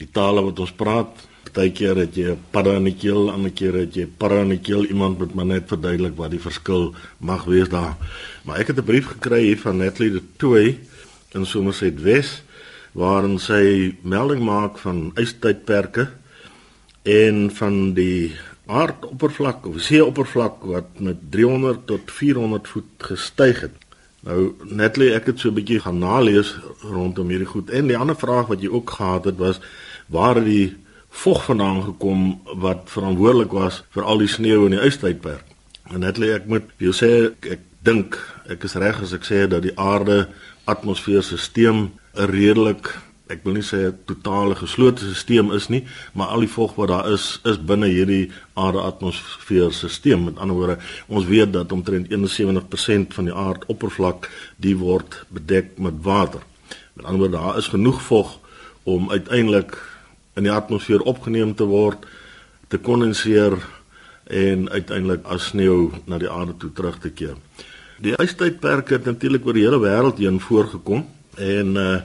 die 0.00 0.08
tale 0.08 0.46
wat 0.46 0.62
ons 0.64 0.72
praat, 0.78 1.26
Partykeer 1.54 1.96
het 1.96 2.16
jy 2.18 2.32
'n 2.32 2.40
padda 2.50 2.76
in 2.76 2.84
die 2.84 2.96
keel, 2.98 3.30
ander 3.30 3.50
keer 3.50 3.74
het 3.74 3.94
jy 3.94 4.06
padda 4.06 4.40
in 4.42 4.48
die 4.48 4.58
keel. 4.58 4.84
Iemand 4.84 5.18
moet 5.18 5.34
maar 5.34 5.46
net 5.46 5.68
verduidelik 5.68 6.16
wat 6.16 6.30
die 6.30 6.40
verskil 6.40 6.94
mag 7.18 7.44
wees 7.44 7.68
daar. 7.68 7.96
Maar 8.44 8.58
ek 8.58 8.66
het 8.66 8.78
'n 8.78 8.84
brief 8.84 9.06
gekry 9.06 9.42
hier 9.42 9.58
van 9.58 9.76
Natalie 9.76 10.12
de 10.12 10.22
Tooi 10.36 10.78
in 11.32 11.46
Somerset 11.46 12.02
Wes 12.02 12.42
waarin 12.92 13.38
sy 13.38 13.94
melding 14.02 14.42
maak 14.42 14.78
van 14.78 15.12
ystydperke 15.14 16.08
en 17.02 17.50
van 17.50 17.94
die 17.94 18.32
aardoppervlak 18.66 19.66
of 19.66 19.80
seeoppervlak 19.80 20.62
wat 20.64 20.98
met 20.98 21.16
300 21.30 21.86
tot 21.86 22.00
400 22.06 22.68
voet 22.68 22.92
gestyg 22.98 23.60
het. 23.60 23.76
Nou 24.24 24.54
Natalie, 24.64 25.12
ek 25.14 25.26
het 25.26 25.38
so 25.38 25.48
'n 25.48 25.54
bietjie 25.54 25.80
gaan 25.80 25.98
nalees 25.98 26.56
rondom 26.80 27.28
hierdie 27.28 27.46
goed 27.46 27.70
en 27.70 27.86
die 27.86 27.96
ander 27.96 28.16
vraag 28.16 28.46
wat 28.46 28.60
jy 28.62 28.68
ook 28.68 28.90
gehad 28.90 29.24
het 29.24 29.36
was 29.36 29.60
waar 30.06 30.44
die 30.44 30.83
vog 31.14 31.44
vandaan 31.46 31.82
gekom 31.82 32.22
wat 32.60 32.90
verantwoordelik 32.90 33.52
was 33.54 33.82
vir 33.94 34.04
al 34.04 34.18
die 34.22 34.30
sneeu 34.30 34.64
in 34.66 34.74
die 34.76 34.82
ystydperk. 34.82 35.44
En 35.92 36.02
net 36.02 36.18
lê 36.18 36.32
ek 36.34 36.48
moet 36.50 36.66
jy 36.82 36.92
sê 36.96 37.10
ek, 37.28 37.48
ek 37.56 37.64
dink 37.86 38.18
ek 38.50 38.64
is 38.66 38.76
reg 38.80 39.00
as 39.04 39.14
ek 39.16 39.26
sê 39.28 39.44
dat 39.48 39.62
die 39.64 39.76
aarde 39.78 40.24
atmosfeerstelsel 40.70 41.88
'n 41.88 42.30
redelik 42.30 42.90
ek 43.32 43.44
wil 43.44 43.56
nie 43.56 43.64
sê 43.64 43.88
'n 43.88 43.98
totale 44.06 44.54
geslote 44.54 45.14
stelsel 45.14 45.52
is 45.54 45.68
nie, 45.68 45.84
maar 46.12 46.28
al 46.28 46.40
die 46.40 46.54
vog 46.56 46.74
wat 46.76 46.88
daar 46.88 47.12
is 47.12 47.40
is 47.44 47.58
binne 47.58 47.86
hierdie 47.86 48.30
aarde 48.54 48.80
atmosfeerstelsel. 48.80 50.18
Met 50.18 50.38
ander 50.38 50.56
woorde, 50.56 50.78
ons 51.08 51.24
weet 51.24 51.52
dat 51.52 51.72
omtrent 51.72 52.10
71% 52.10 53.14
van 53.14 53.24
die 53.24 53.34
aardoppervlak 53.34 54.30
die 54.56 54.76
word 54.76 55.24
bedek 55.28 55.78
met 55.78 55.94
water. 56.02 56.40
Met 56.94 57.04
ander 57.06 57.20
woorde, 57.20 57.36
daar 57.36 57.58
is 57.58 57.68
genoeg 57.68 58.02
vog 58.02 58.38
om 58.82 59.10
uiteindelik 59.10 59.93
in 60.36 60.46
die 60.46 60.52
atmosfeer 60.52 61.04
opgeneem 61.06 61.54
te 61.54 61.66
word, 61.68 62.06
te 62.68 62.78
kondenseer 62.78 63.56
en 64.24 64.68
uiteindelik 64.70 65.24
as 65.30 65.50
sneeu 65.52 65.92
na 66.06 66.18
die 66.18 66.30
aarde 66.30 66.56
toe 66.58 66.72
terug 66.72 66.98
te 66.98 67.10
keer. 67.10 67.36
Die 68.02 68.16
ystydperke 68.18 68.98
het 68.98 69.06
natuurlik 69.06 69.46
oor 69.46 69.56
die 69.56 69.66
hele 69.66 69.80
wêreld 69.82 70.18
heen 70.22 70.40
voorgekom 70.42 71.06
en 71.38 71.76
uh 71.80 71.96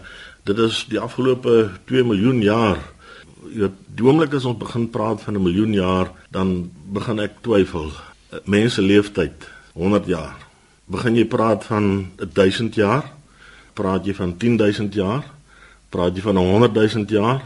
dit 0.50 0.58
is 0.64 0.86
die 0.90 0.98
afgelope 0.98 1.70
2 1.86 2.04
miljoen 2.04 2.40
jaar. 2.42 2.80
Jy 3.52 3.60
weet, 3.68 3.76
die 3.94 4.06
oomblik 4.08 4.34
as 4.34 4.48
ons 4.50 4.58
begin 4.58 4.88
praat 4.90 5.22
van 5.22 5.36
'n 5.36 5.44
miljoen 5.44 5.74
jaar, 5.74 6.10
dan 6.32 6.72
begin 6.90 7.20
ek 7.20 7.44
twyfel. 7.46 7.92
Mense 8.46 8.82
leeftyd 8.82 9.46
100 9.74 10.08
jaar. 10.08 10.36
Begin 10.88 11.16
jy 11.16 11.26
praat 11.26 11.66
van 11.66 12.12
1000 12.18 12.76
jaar? 12.76 13.04
Praat 13.74 14.06
jy 14.06 14.14
van 14.14 14.38
10000 14.38 14.94
jaar? 14.94 15.24
Praat 15.90 16.16
jy 16.16 16.22
van 16.22 16.38
100000 16.38 17.10
jaar? 17.10 17.42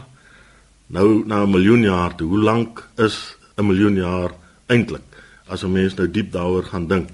Nou 0.86 1.22
na 1.26 1.42
'n 1.42 1.50
miljoen 1.50 1.82
jaar 1.82 2.14
toe. 2.14 2.28
Hoe 2.28 2.42
lank 2.42 2.88
is 2.96 3.36
'n 3.56 3.66
miljoen 3.66 3.94
jaar 3.94 4.30
eintlik? 4.66 5.02
As 5.46 5.62
'n 5.62 5.72
mens 5.72 5.94
nou 5.94 6.10
diep 6.10 6.32
daaroor 6.32 6.64
gaan 6.64 6.86
dink. 6.86 7.08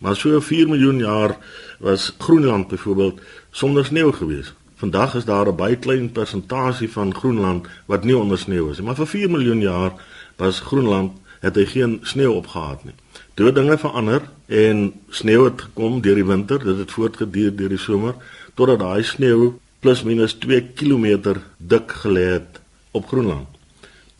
Maar 0.00 0.16
so 0.16 0.40
4 0.40 0.68
miljoen 0.68 0.98
jaar 0.98 1.36
was 1.78 2.14
Groenland 2.18 2.68
byvoorbeeld 2.68 3.20
sonder 3.50 3.84
sneeu 3.84 4.12
gewees. 4.12 4.52
Vandag 4.74 5.14
is 5.14 5.24
daar 5.24 5.48
'n 5.48 5.56
baie 5.56 5.76
klein 5.76 6.12
persentasie 6.12 6.90
van 6.90 7.14
Groenland 7.14 7.66
wat 7.86 8.04
nie 8.04 8.16
onder 8.16 8.38
sneeu 8.38 8.70
is 8.70 8.76
nie, 8.76 8.86
maar 8.86 8.94
vir 8.94 9.06
4 9.06 9.30
miljoen 9.30 9.60
jaar 9.60 9.92
was 10.36 10.60
Groenland 10.60 11.12
het 11.40 11.56
hy 11.56 11.64
geen 11.64 11.98
sneeu 12.02 12.32
opgehad 12.32 12.84
nie. 12.84 12.94
Toe 13.34 13.52
dinge 13.52 13.78
verander 13.78 14.22
en 14.46 14.92
sneeu 15.08 15.44
het 15.44 15.62
gekom 15.62 16.00
deur 16.00 16.14
die 16.14 16.24
winter, 16.24 16.64
dit 16.64 16.78
het 16.78 16.92
voortgeduur 16.92 17.56
deur 17.56 17.68
die 17.68 17.78
somer 17.78 18.14
totdat 18.54 18.78
daai 18.78 19.02
sneeu 19.02 19.54
plus 19.80 20.02
minus 20.02 20.34
2 20.34 20.62
km 20.74 21.34
dik 21.58 21.92
gelê 22.04 22.28
het 22.38 22.60
op 22.94 23.06
Groenland. 23.10 23.48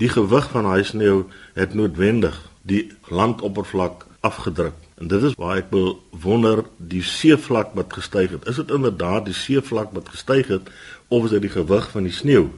Die 0.02 0.10
gewig 0.10 0.50
van 0.50 0.66
daai 0.66 0.84
sneeu 0.84 1.22
het 1.54 1.74
noodwendig 1.74 2.40
die 2.62 2.90
landoppervlak 3.08 4.06
afgedruk. 4.20 4.74
En 4.94 5.08
dit 5.08 5.22
is 5.22 5.34
waar 5.38 5.60
ek 5.60 5.70
wil 5.74 6.02
wonder 6.10 6.64
die 6.76 7.02
seevlak 7.02 7.74
wat 7.78 7.92
gestyg 7.92 8.34
het. 8.34 8.48
Is 8.50 8.58
dit 8.62 8.70
inderdaad 8.74 9.28
die 9.30 9.37
seevlak 9.37 9.94
wat 9.94 10.10
gestyg 10.10 10.50
het 10.50 10.70
of 11.08 11.24
is 11.24 11.34
dit 11.37 11.46
die 11.46 11.54
gewig 11.54 11.90
van 11.90 12.08
die 12.08 12.14
sneeu 12.14 12.48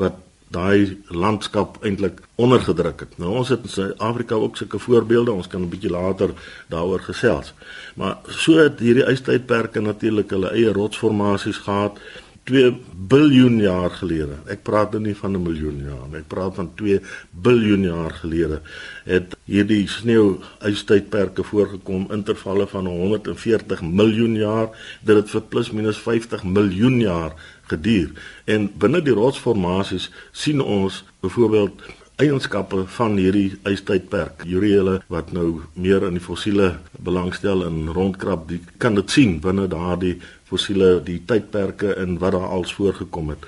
wat 0.00 0.18
daai 0.52 0.98
landskap 1.08 1.78
eintlik 1.84 2.20
ondergedruk 2.36 3.04
het. 3.06 3.14
Nou 3.20 3.32
ons 3.40 3.52
het 3.52 3.62
in 3.64 3.72
Suid-Afrika 3.72 4.36
ook 4.36 4.56
sulke 4.56 4.78
voorbeelde, 4.78 5.32
ons 5.32 5.48
kan 5.48 5.62
'n 5.62 5.68
bietjie 5.72 5.90
later 5.90 6.34
daaroor 6.68 7.00
gesels. 7.00 7.54
Maar 7.96 8.18
so 8.26 8.58
het 8.58 8.78
hierdie 8.78 9.08
ystydperke 9.08 9.80
natuurlik 9.80 10.30
hulle 10.30 10.50
eie 10.50 10.72
rotsformasies 10.72 11.56
gehad 11.56 11.98
2 12.44 12.72
biljoen 13.08 13.60
jaar 13.62 13.90
gelede. 13.90 14.36
Ek 14.50 14.64
praat 14.66 14.92
nou 14.92 15.02
nie 15.04 15.14
van 15.14 15.36
'n 15.36 15.42
miljoen 15.42 15.78
jaar 15.86 16.08
nie. 16.10 16.18
Ek 16.18 16.28
praat 16.28 16.54
van 16.54 16.70
2 16.74 17.00
biljoen 17.30 17.82
jaar 17.82 18.10
gelede 18.10 18.60
het 19.04 19.36
hierdie 19.44 19.88
sneeu 19.88 20.38
ystydperke 20.60 21.42
voorgekom 21.42 22.06
intervalle 22.10 22.66
van 22.66 22.86
140 22.86 23.82
miljoen 23.82 24.34
jaar 24.36 24.68
dit 25.04 25.30
vir 25.30 25.40
plus 25.40 25.72
minus 25.72 25.98
50 25.98 26.44
miljoen 26.44 27.00
jaar 27.00 27.32
geduur. 27.62 28.10
En 28.44 28.70
binne 28.78 29.02
die 29.02 29.14
rotsformasies 29.14 30.10
sien 30.32 30.60
ons 30.60 31.04
byvoorbeeld 31.20 31.82
eienskappe 32.22 32.84
van 32.86 33.16
hierdie 33.16 33.56
ystydperk. 33.68 34.44
Julle 34.46 35.00
wat 35.12 35.32
nou 35.32 35.62
meer 35.74 36.04
in 36.06 36.18
die 36.18 36.24
fossiele 36.24 36.78
belangstel 37.02 37.64
en 37.66 37.88
rondkrap, 37.96 38.48
die 38.48 38.60
kan 38.82 38.94
dit 38.98 39.10
sien 39.10 39.38
binne 39.40 39.68
daardie 39.70 40.18
fossiele 40.52 40.94
die 41.04 41.20
tydperke 41.26 41.94
en 42.04 42.18
wat 42.22 42.36
daar 42.36 42.50
als 42.60 42.74
voorgekom 42.76 43.32
het. 43.34 43.46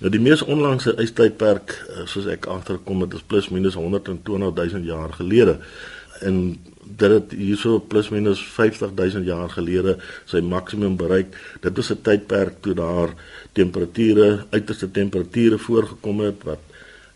Nou 0.00 0.10
die 0.12 0.22
mees 0.22 0.42
onlangse 0.42 0.94
ystydperk 1.02 1.74
eh, 1.76 2.04
soos 2.08 2.28
ek 2.32 2.48
agterkom 2.50 3.04
het 3.04 3.16
is 3.18 3.24
plus 3.26 3.50
minus 3.52 3.76
120 3.76 4.54
000 4.56 4.84
jaar 4.88 5.12
gelede. 5.18 5.58
En 6.24 6.56
dit 7.00 7.12
het 7.12 7.34
hierso 7.36 7.78
plus 7.80 8.08
minus 8.12 8.40
50 8.54 8.94
000 8.96 9.24
jaar 9.28 9.50
gelede 9.52 9.96
sy 10.28 10.40
maksimum 10.44 10.96
bereik. 11.00 11.36
Dit 11.60 11.76
was 11.76 11.92
'n 11.92 12.02
tydperk 12.02 12.60
toe 12.60 12.74
daar 12.74 13.14
temperature, 13.52 14.44
uiterste 14.50 14.90
temperature 14.90 15.58
voorgekom 15.58 16.20
het 16.20 16.42
wat 16.44 16.69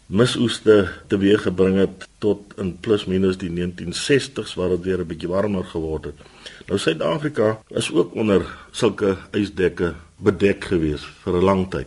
misoeste 0.07 0.89
teweeggebring 1.09 1.79
het 1.79 2.09
tot 2.19 2.53
in 2.61 2.77
plus 2.81 3.05
minus 3.05 3.39
die 3.41 3.51
1960s 3.51 4.55
waar 4.55 4.69
dit 4.69 4.85
weer 4.85 5.01
'n 5.01 5.07
bietjie 5.07 5.29
warmer 5.29 5.65
geword 5.65 6.05
het. 6.05 6.19
Nou 6.67 6.79
Suid-Afrika 6.79 7.59
is 7.69 7.93
ook 7.93 8.15
onder 8.15 8.47
sulke 8.71 9.17
ysdekke 9.33 9.95
bedek 10.17 10.65
gewees 10.65 11.03
vir 11.23 11.35
'n 11.37 11.45
lang 11.45 11.71
tyd. 11.71 11.87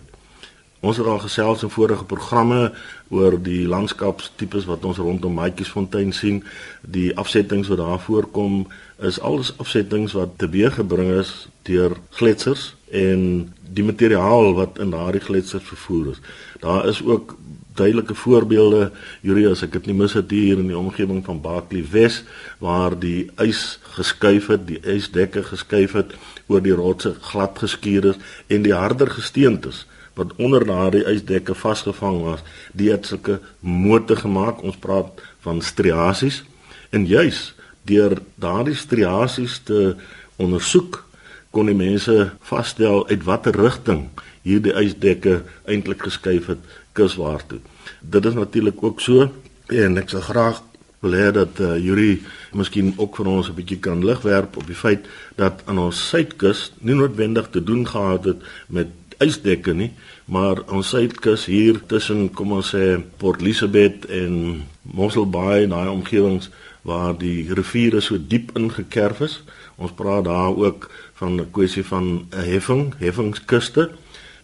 Ons 0.80 0.98
het 0.98 1.08
al 1.10 1.20
gesels 1.20 1.64
in 1.64 1.70
vorige 1.70 2.06
programme 2.06 2.74
oor 3.10 3.42
die 3.42 3.68
landskapstipes 3.68 4.66
wat 4.66 4.86
ons 4.86 4.98
rondom 4.98 5.34
Maatjiesfontein 5.34 6.14
sien. 6.14 6.44
Die 6.82 7.16
afsettings 7.18 7.68
wat 7.68 7.78
daar 7.78 8.00
voorkom 8.00 8.68
is 9.02 9.20
alles 9.20 9.54
afsettings 9.58 10.14
wat 10.14 10.38
teweeggebring 10.38 11.20
is 11.20 11.48
deur 11.62 11.98
gletsers 12.10 12.76
en 12.92 13.54
die 13.74 13.84
materiaal 13.84 14.54
wat 14.54 14.80
in 14.80 14.90
daardie 14.90 15.22
gletsers 15.22 15.64
vervoer 15.64 16.12
is. 16.12 16.22
Daar 16.60 16.88
is 16.88 17.04
ook 17.04 17.36
duidelike 17.78 18.16
voorbeelde 18.18 18.88
hierdie 19.22 19.48
as 19.50 19.64
ek 19.66 19.76
dit 19.78 19.90
nie 19.90 19.98
mis 20.02 20.16
het 20.18 20.32
hier 20.34 20.60
in 20.62 20.72
die 20.72 20.78
omgewing 20.78 21.24
van 21.26 21.42
Barkley 21.44 21.84
Wes 21.92 22.24
waar 22.64 22.96
die 22.98 23.30
ys 23.44 23.78
geskuif 23.98 24.50
het, 24.54 24.66
die 24.68 24.82
ysdekke 24.82 25.44
geskuif 25.48 25.96
het 25.98 26.16
oor 26.48 26.64
die 26.64 26.76
rotse 26.78 27.16
glad 27.30 27.60
geskuur 27.62 28.12
is 28.14 28.20
en 28.54 28.66
die 28.66 28.76
harder 28.76 29.12
gesteentes 29.14 29.86
wat 30.18 30.34
onder 30.42 30.66
daardie 30.66 31.06
ysdekke 31.06 31.54
vasgevang 31.54 32.24
was, 32.26 32.42
die 32.74 32.90
het 32.90 33.06
sulke 33.06 33.38
mote 33.62 34.16
gemaak. 34.18 34.64
Ons 34.66 34.80
praat 34.82 35.22
van 35.46 35.62
striasies 35.62 36.42
en 36.90 37.06
juis 37.06 37.52
deur 37.88 38.18
daardie 38.42 38.76
striasies 38.76 39.60
te 39.68 39.94
ondersoek 40.42 41.04
kon 41.56 41.70
die 41.70 41.78
mense 41.78 42.32
vasstel 42.50 43.06
uit 43.10 43.24
watter 43.28 43.56
rigting 43.56 44.08
hierdie 44.48 44.76
ysdekke 44.80 45.42
eintlik 45.68 46.04
geskuif 46.08 46.52
het 46.52 46.76
kuswaar 46.98 47.46
toe. 47.48 47.60
Dit 48.02 48.26
is 48.26 48.34
natuurlik 48.34 48.84
ook 48.84 49.02
so 49.02 49.30
en 49.68 49.98
ek 50.02 50.10
sal 50.14 50.26
graag 50.26 50.62
wil 51.06 51.14
hê 51.14 51.32
dat 51.32 51.60
uh, 51.62 51.76
Yuri 51.78 52.22
miskien 52.58 52.94
ook 52.98 53.20
vir 53.20 53.28
ons 53.30 53.50
'n 53.50 53.58
bietjie 53.58 53.80
kan 53.80 54.06
lig 54.06 54.22
werp 54.26 54.58
op 54.58 54.68
die 54.68 54.82
feit 54.86 55.06
dat 55.36 55.62
aan 55.66 55.78
ons 55.78 56.08
suidkus 56.10 56.72
nie 56.80 56.96
noodwendig 56.96 57.50
te 57.50 57.64
doen 57.64 57.86
gehad 57.88 58.26
het 58.26 58.42
met 58.68 58.88
ysdekke 59.18 59.74
nie, 59.74 59.92
maar 60.26 60.62
ons 60.70 60.90
suidkus 60.90 61.46
hier 61.46 61.80
tussen 61.88 62.30
kom 62.34 62.52
ons 62.52 62.74
sê 62.76 62.98
Port 63.18 63.42
Elizabeth 63.42 64.06
en 64.06 64.64
Mossel 64.82 65.30
Bay 65.30 65.64
en 65.64 65.74
daai 65.74 65.90
omgewings 65.90 66.50
waar 66.88 67.18
die 67.18 67.54
riviere 67.54 68.02
so 68.02 68.18
diep 68.18 68.54
ingekerf 68.56 69.22
is. 69.22 69.42
Ons 69.78 69.92
praat 69.98 70.26
daar 70.26 70.56
ook 70.56 70.90
van 71.20 71.42
'n 71.42 71.52
kwessie 71.52 71.84
van 71.84 72.28
'n 72.32 72.46
heffing, 72.52 72.94
heffingskuste 72.98 73.90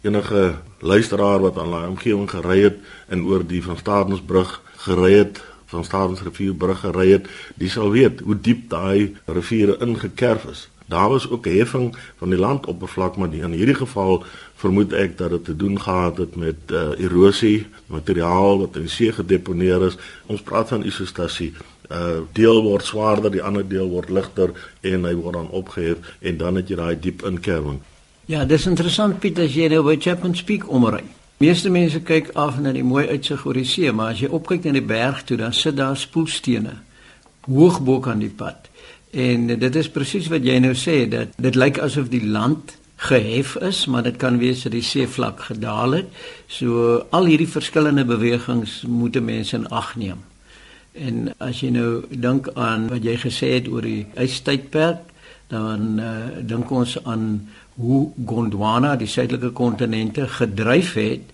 enige 0.04 0.56
luisteraar 0.80 1.40
wat 1.40 1.58
aan 1.58 1.72
daai 1.72 1.88
omgewing 1.88 2.30
gery 2.30 2.60
het 2.68 2.78
en 3.08 3.24
oor 3.26 3.46
die 3.48 3.64
van 3.64 3.78
Stadensbrug 3.78 4.62
gery 4.84 5.14
het, 5.14 5.40
van 5.66 5.84
Stadensrivierbrug 5.84 6.80
gery 6.80 7.10
het, 7.12 7.28
die 7.56 7.70
sal 7.70 7.92
weet 7.92 8.20
hoe 8.20 8.36
diep 8.36 8.70
daai 8.70 9.16
riviere 9.26 9.78
ingekerf 9.80 10.46
is. 10.52 10.68
Daar 10.86 11.10
was 11.10 11.30
ook 11.30 11.46
heffing 11.46 11.96
van 12.20 12.30
die 12.30 12.40
landoppervlak, 12.40 13.16
maar 13.16 13.34
in 13.34 13.56
hierdie 13.56 13.80
geval 13.80 14.26
vermoed 14.60 14.94
ek 14.94 15.16
dat 15.18 15.30
dit 15.30 15.46
te 15.46 15.56
doen 15.56 15.80
gehad 15.82 16.18
het 16.18 16.36
met 16.36 16.72
uh, 16.72 16.92
erosie, 17.00 17.68
materiaal 17.88 18.60
wat 18.60 18.76
in 18.76 18.90
die 18.90 18.92
see 18.92 19.12
gedeponeer 19.12 19.88
is. 19.88 19.98
Ons 20.26 20.44
praat 20.44 20.76
van 20.76 20.84
isostasie. 20.84 21.54
'n 21.84 21.96
uh, 21.96 22.20
deel 22.32 22.62
word 22.64 22.86
swaarder, 22.86 23.32
die 23.32 23.44
ander 23.44 23.68
deel 23.68 23.90
word 23.90 24.10
ligter 24.10 24.52
en 24.82 25.04
hy 25.06 25.16
word 25.16 25.36
dan 25.36 25.50
opgehef 25.50 26.16
en 26.20 26.38
dan 26.38 26.56
het 26.56 26.70
jy 26.72 26.76
daai 26.76 27.00
diep 27.00 27.26
inkerwing. 27.28 27.82
Ja, 28.26 28.46
dis 28.48 28.64
interessant 28.70 29.18
Piet 29.20 29.36
as 29.44 29.52
jy 29.52 29.66
nou 29.68 29.82
by 29.84 29.98
Chapman 30.00 30.32
Peak 30.48 30.70
omry. 30.72 31.02
Meeste 31.44 31.68
mense 31.68 32.00
kyk 32.08 32.30
af 32.40 32.56
na 32.64 32.72
die 32.72 32.86
mooi 32.88 33.04
uitsig 33.10 33.42
oor 33.44 33.58
die 33.60 33.68
see, 33.68 33.92
maar 33.92 34.14
as 34.14 34.22
jy 34.24 34.30
opkyk 34.32 34.64
na 34.64 34.72
die 34.78 34.86
berg 34.88 35.26
toe, 35.28 35.36
dan 35.42 35.52
sit 35.52 35.76
daar 35.76 35.98
spoelstene 36.00 36.78
hoog 37.50 37.82
bo 37.84 38.00
kan 38.00 38.24
die 38.24 38.32
pad. 38.32 38.70
En 39.12 39.50
dit 39.52 39.76
is 39.76 39.92
presies 39.92 40.32
wat 40.32 40.48
jy 40.48 40.56
nou 40.64 40.72
sê 40.72 41.02
dat 41.12 41.36
dit 41.36 41.60
lyk 41.60 41.82
asof 41.84 42.08
die 42.14 42.24
land 42.24 42.78
gehef 43.10 43.58
is, 43.60 43.84
maar 43.92 44.08
dit 44.08 44.16
kan 44.16 44.40
wees 44.40 44.64
dat 44.64 44.72
die 44.72 44.86
seevlak 44.88 45.44
gedaal 45.52 46.00
het. 46.00 46.20
So 46.48 47.02
al 47.12 47.28
hierdie 47.28 47.52
verskillende 47.52 48.08
bewegings 48.08 48.86
moet 48.88 49.20
mense 49.20 49.60
in 49.60 49.68
ag 49.68 49.98
neem. 50.00 50.24
En 50.96 51.34
as 51.44 51.60
jy 51.60 51.74
nou 51.76 52.06
dink 52.08 52.54
aan 52.56 52.88
wat 52.88 53.04
jy 53.04 53.20
gesê 53.20 53.58
het 53.58 53.68
oor 53.68 53.84
die 53.84 54.06
ystydperk, 54.16 55.12
dan 55.48 56.00
uh, 56.00 56.08
dink 56.42 56.72
ons 56.72 56.98
aan 57.04 57.50
hoe 57.76 58.12
Gondwana 58.26 58.96
die 58.96 59.08
suidelike 59.08 59.50
kontinente 59.50 60.28
gedryf 60.28 60.94
het 60.94 61.34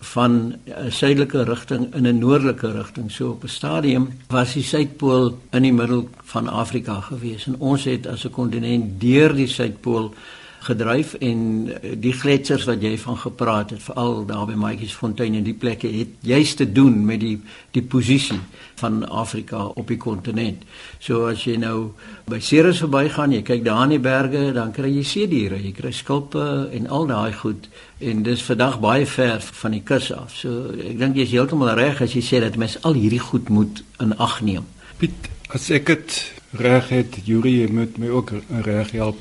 van 0.00 0.56
'n 0.64 0.90
suidelike 0.90 1.42
rigting 1.42 1.94
in 1.94 2.06
'n 2.06 2.18
noordelike 2.18 2.72
rigting. 2.72 3.10
So 3.10 3.30
op 3.30 3.44
'n 3.44 3.48
stadium 3.48 4.08
was 4.28 4.52
die 4.52 4.62
suidpool 4.62 5.38
in 5.50 5.62
die 5.62 5.72
middel 5.72 6.08
van 6.22 6.48
Afrika 6.48 7.00
gewees 7.00 7.46
en 7.46 7.56
ons 7.58 7.84
het 7.84 8.06
as 8.06 8.24
'n 8.24 8.30
kontinent 8.30 9.00
deur 9.00 9.34
die 9.34 9.46
suidpool 9.46 10.14
gedryf 10.60 11.14
en 11.14 11.70
eh, 11.72 11.92
die 11.96 12.12
gletsers 12.12 12.66
wat 12.68 12.82
jy 12.84 12.92
van 13.00 13.16
gepraat 13.16 13.72
het 13.74 13.82
veral 13.82 14.24
daar 14.28 14.46
by 14.48 14.56
Maatjiesfontein 14.60 15.38
en 15.38 15.46
die 15.46 15.56
plekke 15.56 15.88
het 15.92 16.20
juist 16.26 16.60
te 16.60 16.66
doen 16.72 16.98
met 17.04 17.20
die 17.22 17.36
die 17.72 17.82
posisie 17.82 18.38
van 18.80 19.04
Afrika 19.08 19.64
op 19.78 19.88
die 19.88 19.98
kontinent. 20.00 20.64
So 20.98 21.28
as 21.30 21.44
jy 21.46 21.56
nou 21.60 21.92
by 22.28 22.40
Ceres 22.42 22.80
verbygaan, 22.82 23.34
jy 23.36 23.44
kyk 23.46 23.62
daar 23.64 23.84
in 23.86 23.94
die 23.94 24.02
berge, 24.02 24.50
dan 24.56 24.72
kry 24.74 24.90
jy 24.90 25.04
seediere, 25.06 25.60
jy 25.60 25.72
kry 25.76 25.92
skulpe 25.94 26.42
en 26.74 26.88
al 26.88 27.06
daai 27.10 27.32
goed 27.36 27.68
en 28.00 28.24
dis 28.26 28.42
vandag 28.42 28.80
baie 28.80 29.06
ver 29.06 29.40
van 29.62 29.76
die 29.76 29.84
kus 29.84 30.10
af. 30.16 30.34
So 30.36 30.72
ek 30.74 30.98
dink 31.00 31.16
jy 31.16 31.28
is 31.28 31.36
heeltemal 31.36 31.74
reg 31.78 32.02
as 32.04 32.16
jy 32.16 32.24
sê 32.24 32.42
dat 32.44 32.58
mens 32.60 32.78
al 32.82 32.98
hierdie 32.98 33.22
goed 33.22 33.48
moet 33.48 33.84
in 34.00 34.16
ag 34.18 34.40
neem. 34.44 34.66
Piet, 35.00 35.30
as 35.54 35.70
ek 35.72 35.88
dit 35.92 36.18
reg 36.60 36.90
het, 36.90 37.20
Yuri 37.24 37.68
moet 37.70 37.96
my 38.02 38.10
ook 38.10 38.34
reg 38.66 38.90
help 38.96 39.20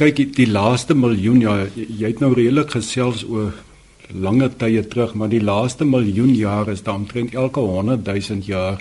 kyk 0.00 0.30
die 0.32 0.48
laaste 0.48 0.94
miljoen 0.96 1.42
jaar 1.44 1.66
jy 1.76 2.06
het 2.08 2.22
nou 2.24 2.30
redelik 2.32 2.70
gesels 2.72 3.20
oor 3.28 3.50
lange 4.16 4.48
tye 4.62 4.80
terug 4.88 5.12
maar 5.12 5.28
die 5.28 5.42
laaste 5.44 5.84
miljoen 5.84 6.32
jaar 6.38 6.70
is 6.72 6.80
dan 6.86 7.02
omtrent 7.02 7.34
elke 7.36 7.60
100 7.60 8.06
000 8.08 8.46
jaar 8.48 8.80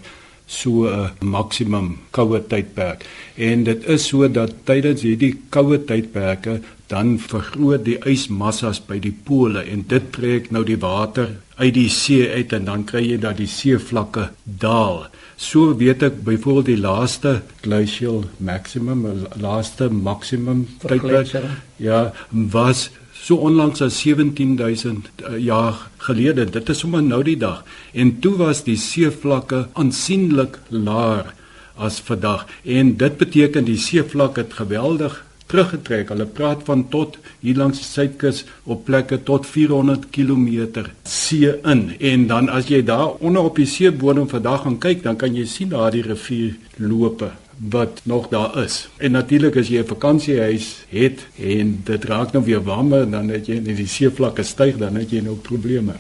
so 0.49 0.88
'n 0.88 1.12
maksimum 1.19 1.97
koue 2.12 2.39
tydperk. 2.51 3.05
En 3.36 3.63
dit 3.63 3.86
is 3.86 4.08
so 4.08 4.32
dat 4.32 4.53
tydens 4.63 5.01
hierdie 5.01 5.36
koue 5.49 5.77
tydperke 5.86 6.62
dan 6.89 7.17
vergroot 7.21 7.86
die 7.86 7.99
ysmassas 8.10 8.82
by 8.88 8.97
die 8.99 9.13
pole 9.13 9.62
en 9.62 9.86
dit 9.88 10.12
trek 10.15 10.49
nou 10.52 10.63
die 10.65 10.80
water 10.82 11.38
uit 11.60 11.73
die 11.75 11.89
see 11.93 12.25
uit 12.30 12.54
en 12.58 12.65
dan 12.65 12.86
kry 12.89 13.04
jy 13.06 13.19
dat 13.21 13.38
die 13.38 13.49
seevlakke 13.49 14.30
daal 14.43 15.06
So 15.39 15.71
weet 15.80 16.02
ek 16.04 16.17
byvoorbeeld 16.28 16.67
die 16.67 16.82
laaste 16.84 17.32
glacial 17.63 18.25
maximum, 18.43 19.06
laaste 19.39 19.88
maximum 19.88 20.65
tydperk 20.84 21.32
ja, 21.80 21.99
was 22.30 22.89
so 23.15 23.38
onlangs 23.47 23.80
as 23.82 24.02
17000 24.04 25.08
uh, 25.23 25.38
jaar 25.39 25.80
gelede. 26.04 26.43
Dit 26.52 26.69
is 26.69 26.84
sommer 26.84 27.04
nou 27.04 27.21
die 27.23 27.38
dag. 27.39 27.63
En 27.95 28.17
toe 28.19 28.36
was 28.41 28.65
die 28.67 28.75
seevlakke 28.75 29.69
aansienlik 29.80 30.60
laer 30.75 31.32
as 31.80 32.02
vandag 32.04 32.43
en 32.67 32.97
dit 32.99 33.17
beteken 33.17 33.63
die 33.63 33.80
seevlak 33.80 34.36
het 34.41 34.60
geweldig 34.60 35.21
teruggetrek. 35.49 36.13
Hulle 36.13 36.25
praat 36.25 36.63
van 36.67 36.85
tot 36.93 37.17
hier 37.43 37.57
langs 37.57 37.81
die 37.81 37.88
suidkus 37.88 38.43
op 38.63 38.85
plekke 38.88 39.21
tot 39.27 39.49
400 39.49 40.09
km 40.13 40.85
see 41.03 41.51
in. 41.63 41.85
En 41.99 42.27
dan 42.29 42.49
as 42.53 42.69
jy 42.69 42.83
daar 42.85 43.17
onder 43.19 43.49
op 43.49 43.59
die 43.59 43.69
seebodem 43.69 44.29
vandag 44.29 44.65
gaan 44.65 44.79
kyk, 44.79 45.03
dan 45.03 45.17
kan 45.17 45.35
jy 45.35 45.45
sien 45.49 45.73
daar 45.73 45.91
die 45.95 46.05
rivier 46.05 46.57
lope 46.77 47.31
wat 47.59 48.01
nog 48.07 48.29
daar 48.31 48.55
is. 48.63 48.88
En 48.97 49.12
natuurlik 49.12 49.57
as 49.57 49.67
jy 49.67 49.81
'n 49.81 49.88
vakansiehuis 49.88 50.85
het 50.89 51.25
en 51.35 51.81
dit 51.83 52.05
raak 52.05 52.31
nou 52.31 52.43
weer 52.45 52.63
warmer, 52.63 53.09
dan 53.09 53.29
het 53.29 53.47
jy 53.47 53.55
in 53.55 53.75
die 53.75 53.88
seevlakke 53.88 54.43
styg, 54.43 54.77
dan 54.77 54.95
het 54.95 55.12
jy 55.12 55.19
nou 55.19 55.35
probleme. 55.35 55.93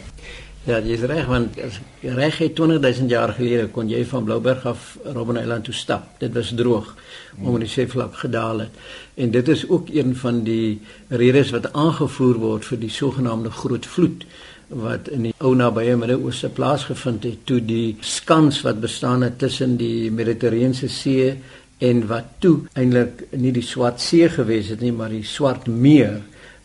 Ja, 0.67 0.77
jy 0.83 0.97
is 0.97 1.03
reg 1.07 1.25
want 1.25 1.55
reg 2.01 2.37
het 2.37 2.55
20000 2.55 3.09
jaar 3.09 3.31
gelede 3.33 3.69
kon 3.73 3.87
jy 3.89 4.03
van 4.05 4.23
Blouberg 4.23 4.65
af 4.65 4.97
Robben 5.03 5.39
Island 5.41 5.63
toe 5.63 5.73
stap. 5.73 6.09
Dit 6.19 6.33
was 6.35 6.51
droog 6.55 6.95
om 7.41 7.55
die 7.59 7.67
seevlak 7.67 8.15
gedaal 8.15 8.59
het. 8.59 8.69
En 9.19 9.31
dit 9.31 9.47
is 9.47 9.67
ook 9.67 9.89
een 9.91 10.15
van 10.15 10.43
die 10.43 10.79
redes 11.07 11.49
wat 11.51 11.73
aangevoer 11.73 12.37
word 12.39 12.65
vir 12.65 12.79
die 12.79 12.91
sogenaamde 12.93 13.51
groot 13.51 13.85
vloed 13.85 14.23
wat 14.69 15.09
in 15.11 15.25
die 15.27 15.33
ou 15.43 15.51
nabye 15.57 15.97
Midde-Ooste 15.97 16.51
plaasgevind 16.55 17.25
het 17.27 17.41
toe 17.49 17.57
die 17.65 17.97
skans 18.05 18.61
wat 18.63 18.79
bestaan 18.79 19.25
het 19.25 19.39
tussen 19.41 19.75
die 19.81 20.11
Mediterrane 20.13 20.87
See 20.87 21.33
en 21.83 22.03
wat 22.07 22.37
toe 22.39 22.61
eintlik 22.79 23.25
nie 23.31 23.51
die 23.55 23.65
Swart 23.65 23.99
See 23.99 24.29
gewees 24.29 24.69
het 24.71 24.83
nie 24.85 24.93
maar 24.95 25.11
die 25.11 25.25
Swart 25.25 25.67
Meer 25.67 26.21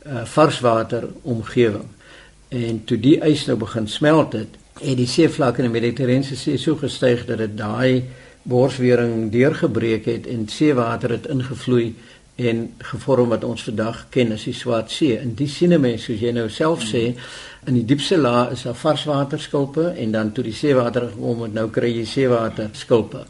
uh, 0.07 0.23
varswater 0.29 1.09
omgewing. 1.23 1.89
En 2.55 2.83
toe 2.85 3.01
die 3.01 3.17
ys 3.25 3.49
nou 3.49 3.57
begin 3.59 3.89
smelt 3.89 4.37
het, 4.39 4.61
het 4.79 4.99
die 4.99 5.11
seevlak 5.11 5.59
in 5.59 5.71
die 5.71 5.75
Mediterrane 5.75 6.37
See 6.37 6.61
so 6.61 6.77
gestyg 6.79 7.27
dat 7.27 7.43
dit 7.43 7.59
daai 7.59 8.05
borswering 8.45 9.31
deurgebreek 9.33 10.05
het 10.05 10.27
en 10.29 10.45
seewater 10.53 11.17
het 11.17 11.31
ingevloei 11.33 11.95
en 12.37 12.75
gevorm 12.79 13.29
wat 13.29 13.45
ons 13.45 13.63
vandag 13.63 14.07
ken 14.11 14.33
as 14.35 14.45
die 14.45 14.55
Swart 14.57 14.91
See. 14.91 15.19
In 15.19 15.35
die 15.39 15.49
sinne 15.49 15.79
mens 15.79 16.07
soos 16.09 16.21
jy 16.21 16.33
nou 16.35 16.49
self 16.51 16.83
sê, 16.83 17.13
in 17.67 17.75
die 17.79 17.85
diepste 17.85 18.19
laag 18.19 18.57
is 18.57 18.65
daar 18.67 18.79
varswaterskulpe 18.79 19.93
en 19.97 20.13
dan 20.13 20.33
toe 20.33 20.45
die 20.45 20.57
seewater 20.57 21.09
gekom 21.13 21.45
het, 21.47 21.55
nou 21.55 21.69
kry 21.71 21.93
jy 21.95 22.05
seewaterskulpe 22.05 23.27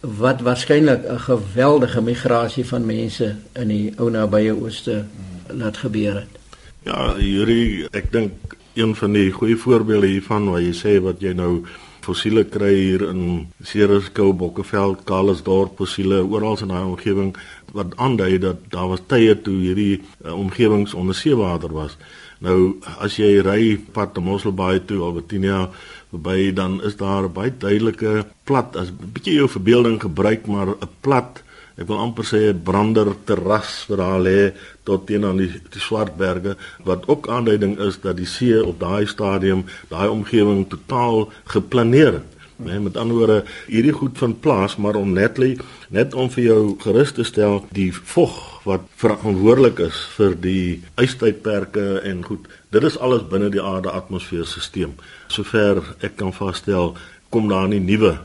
wat 0.00 0.40
waarskynlik 0.46 1.02
'n 1.10 1.18
geweldige 1.18 2.00
migrasie 2.00 2.64
van 2.64 2.86
mense 2.86 3.36
in 3.52 3.68
die 3.68 3.92
ou 3.98 4.10
nabye 4.10 4.54
ooste 4.54 5.04
laat 5.50 5.76
gebeur 5.76 6.14
het. 6.14 6.38
Ja, 6.82 7.16
Yuri, 7.18 7.86
ek 7.90 8.12
dink 8.12 8.32
een 8.74 8.94
van 8.94 9.12
die 9.12 9.30
goeie 9.30 9.56
voorbeelde 9.56 10.06
hiervan 10.06 10.50
waar 10.50 10.60
jy 10.60 10.72
sê 10.72 11.02
wat 11.02 11.20
jy 11.20 11.32
nou 11.32 11.64
fossiele 12.08 12.44
kry 12.48 12.72
hier 12.74 13.04
in 13.10 13.48
Cereskou, 13.64 14.32
Bokkeveld, 14.32 15.04
Karlsdorp, 15.08 15.76
fossiele 15.80 16.22
oral 16.24 16.56
in 16.64 16.72
daai 16.72 16.86
omgewing 16.86 17.34
wat 17.76 17.92
aandui 18.00 18.38
dat 18.40 18.64
daar 18.72 18.88
was 18.94 19.04
tye 19.12 19.34
toe 19.44 19.58
hierdie 19.60 19.98
uh, 20.00 20.32
omgewings 20.32 20.94
onder 20.96 21.14
seewater 21.14 21.74
was. 21.76 21.98
Nou 22.44 22.78
as 23.04 23.18
jy 23.18 23.42
ry 23.44 23.76
pad 23.92 24.14
te 24.14 24.22
Mosselbaai 24.24 24.86
toe 24.88 25.02
of 25.04 25.16
Betinia 25.18 25.66
verby 26.12 26.52
dan 26.54 26.78
is 26.86 26.96
daar 26.96 27.28
baie 27.28 27.50
duidelike 27.50 28.24
plat 28.48 28.76
as 28.76 28.88
'n 28.88 29.12
bietjie 29.14 29.36
jou 29.40 29.48
verbeelding 29.48 30.00
gebruik 30.00 30.46
maar 30.46 30.68
'n 30.68 30.88
plat 31.00 31.42
ek 31.78 31.86
wil 31.86 32.00
amper 32.02 32.26
sê 32.26 32.40
'n 32.50 32.62
brander 32.64 33.08
terras 33.24 33.86
wat 33.88 33.98
daar 33.98 34.20
lê 34.20 34.52
tot 34.84 35.06
teen 35.06 35.24
aan 35.24 35.38
die, 35.38 35.52
die 35.74 35.80
Swartberge 35.80 36.56
wat 36.84 37.06
ook 37.08 37.28
aanduiding 37.28 37.78
is 37.78 38.00
dat 38.00 38.16
die 38.16 38.26
see 38.26 38.58
op 38.64 38.80
daai 38.80 39.06
stadium 39.06 39.64
daai 39.88 40.08
omgewing 40.08 40.66
totaal 40.68 41.30
geplaneer 41.44 42.12
het. 42.12 42.38
Nee, 42.58 42.80
met 42.82 42.96
ander 42.96 43.16
woorde, 43.16 43.44
hierdie 43.70 43.92
goed 43.94 44.18
van 44.18 44.32
plaas, 44.42 44.76
maar 44.76 44.96
om 44.98 45.12
netly 45.14 45.52
net 45.94 46.14
om 46.14 46.26
vir 46.30 46.42
jou 46.44 46.62
gerus 46.82 47.12
te 47.14 47.22
stel, 47.22 47.60
die 47.70 47.92
vog 47.94 48.34
wat 48.66 48.88
verantwoordelik 48.98 49.78
is 49.78 50.00
vir 50.16 50.34
die 50.34 50.80
ystydperke 50.98 52.00
en 52.02 52.24
goed, 52.26 52.48
dit 52.74 52.82
is 52.82 52.98
alles 52.98 53.22
binne 53.30 53.52
die 53.54 53.62
aarde 53.62 53.94
atmosfeerstelsel. 53.94 54.96
Sover 55.30 55.84
ek 56.02 56.16
kan 56.18 56.34
vasstel, 56.34 56.96
kom 57.30 57.46
daar 57.46 57.68
nie 57.70 57.78
nuwe 57.78 58.16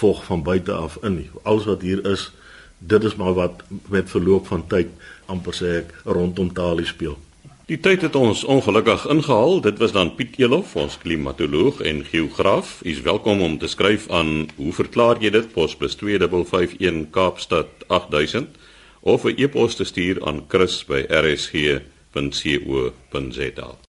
vog 0.00 0.24
van 0.30 0.42
buite 0.42 0.72
af 0.72 0.96
in 1.04 1.18
nie. 1.20 1.28
Alles 1.44 1.68
wat 1.68 1.84
hier 1.84 2.00
is, 2.08 2.30
dit 2.86 3.04
is 3.04 3.14
maar 3.14 3.34
wat 3.34 3.62
met 3.88 4.10
verloop 4.10 4.46
van 4.46 4.66
tyd 4.66 4.88
amper 5.26 5.54
sê 5.56 5.66
ek 5.82 5.94
rondom 6.04 6.52
talie 6.52 6.86
speel. 6.86 7.16
Die 7.64 7.80
tyd 7.80 8.02
het 8.04 8.12
ons 8.14 8.44
ongelukkig 8.44 9.06
ingehaal. 9.08 9.60
Dit 9.64 9.78
was 9.80 9.92
dan 9.96 10.14
Piet 10.14 10.36
Elof, 10.36 10.76
ons 10.76 10.98
klimatoloog 11.00 11.80
en 11.80 12.04
geograaf. 12.04 12.82
U 12.84 12.88
is 12.92 13.00
welkom 13.00 13.40
om 13.40 13.58
te 13.58 13.66
skryf 13.72 14.10
aan 14.12 14.48
Hoe 14.56 14.72
verklaar 14.72 15.16
jy 15.20 15.30
dit? 15.32 15.52
Posbus 15.52 15.94
2551 15.96 17.10
Kaapstad 17.10 17.68
8000 17.88 18.48
of 19.00 19.24
'n 19.24 19.34
e-pos 19.36 19.74
te 19.76 19.84
stuur 19.84 20.26
aan 20.26 20.44
chris@rsg.co.za. 20.48 21.84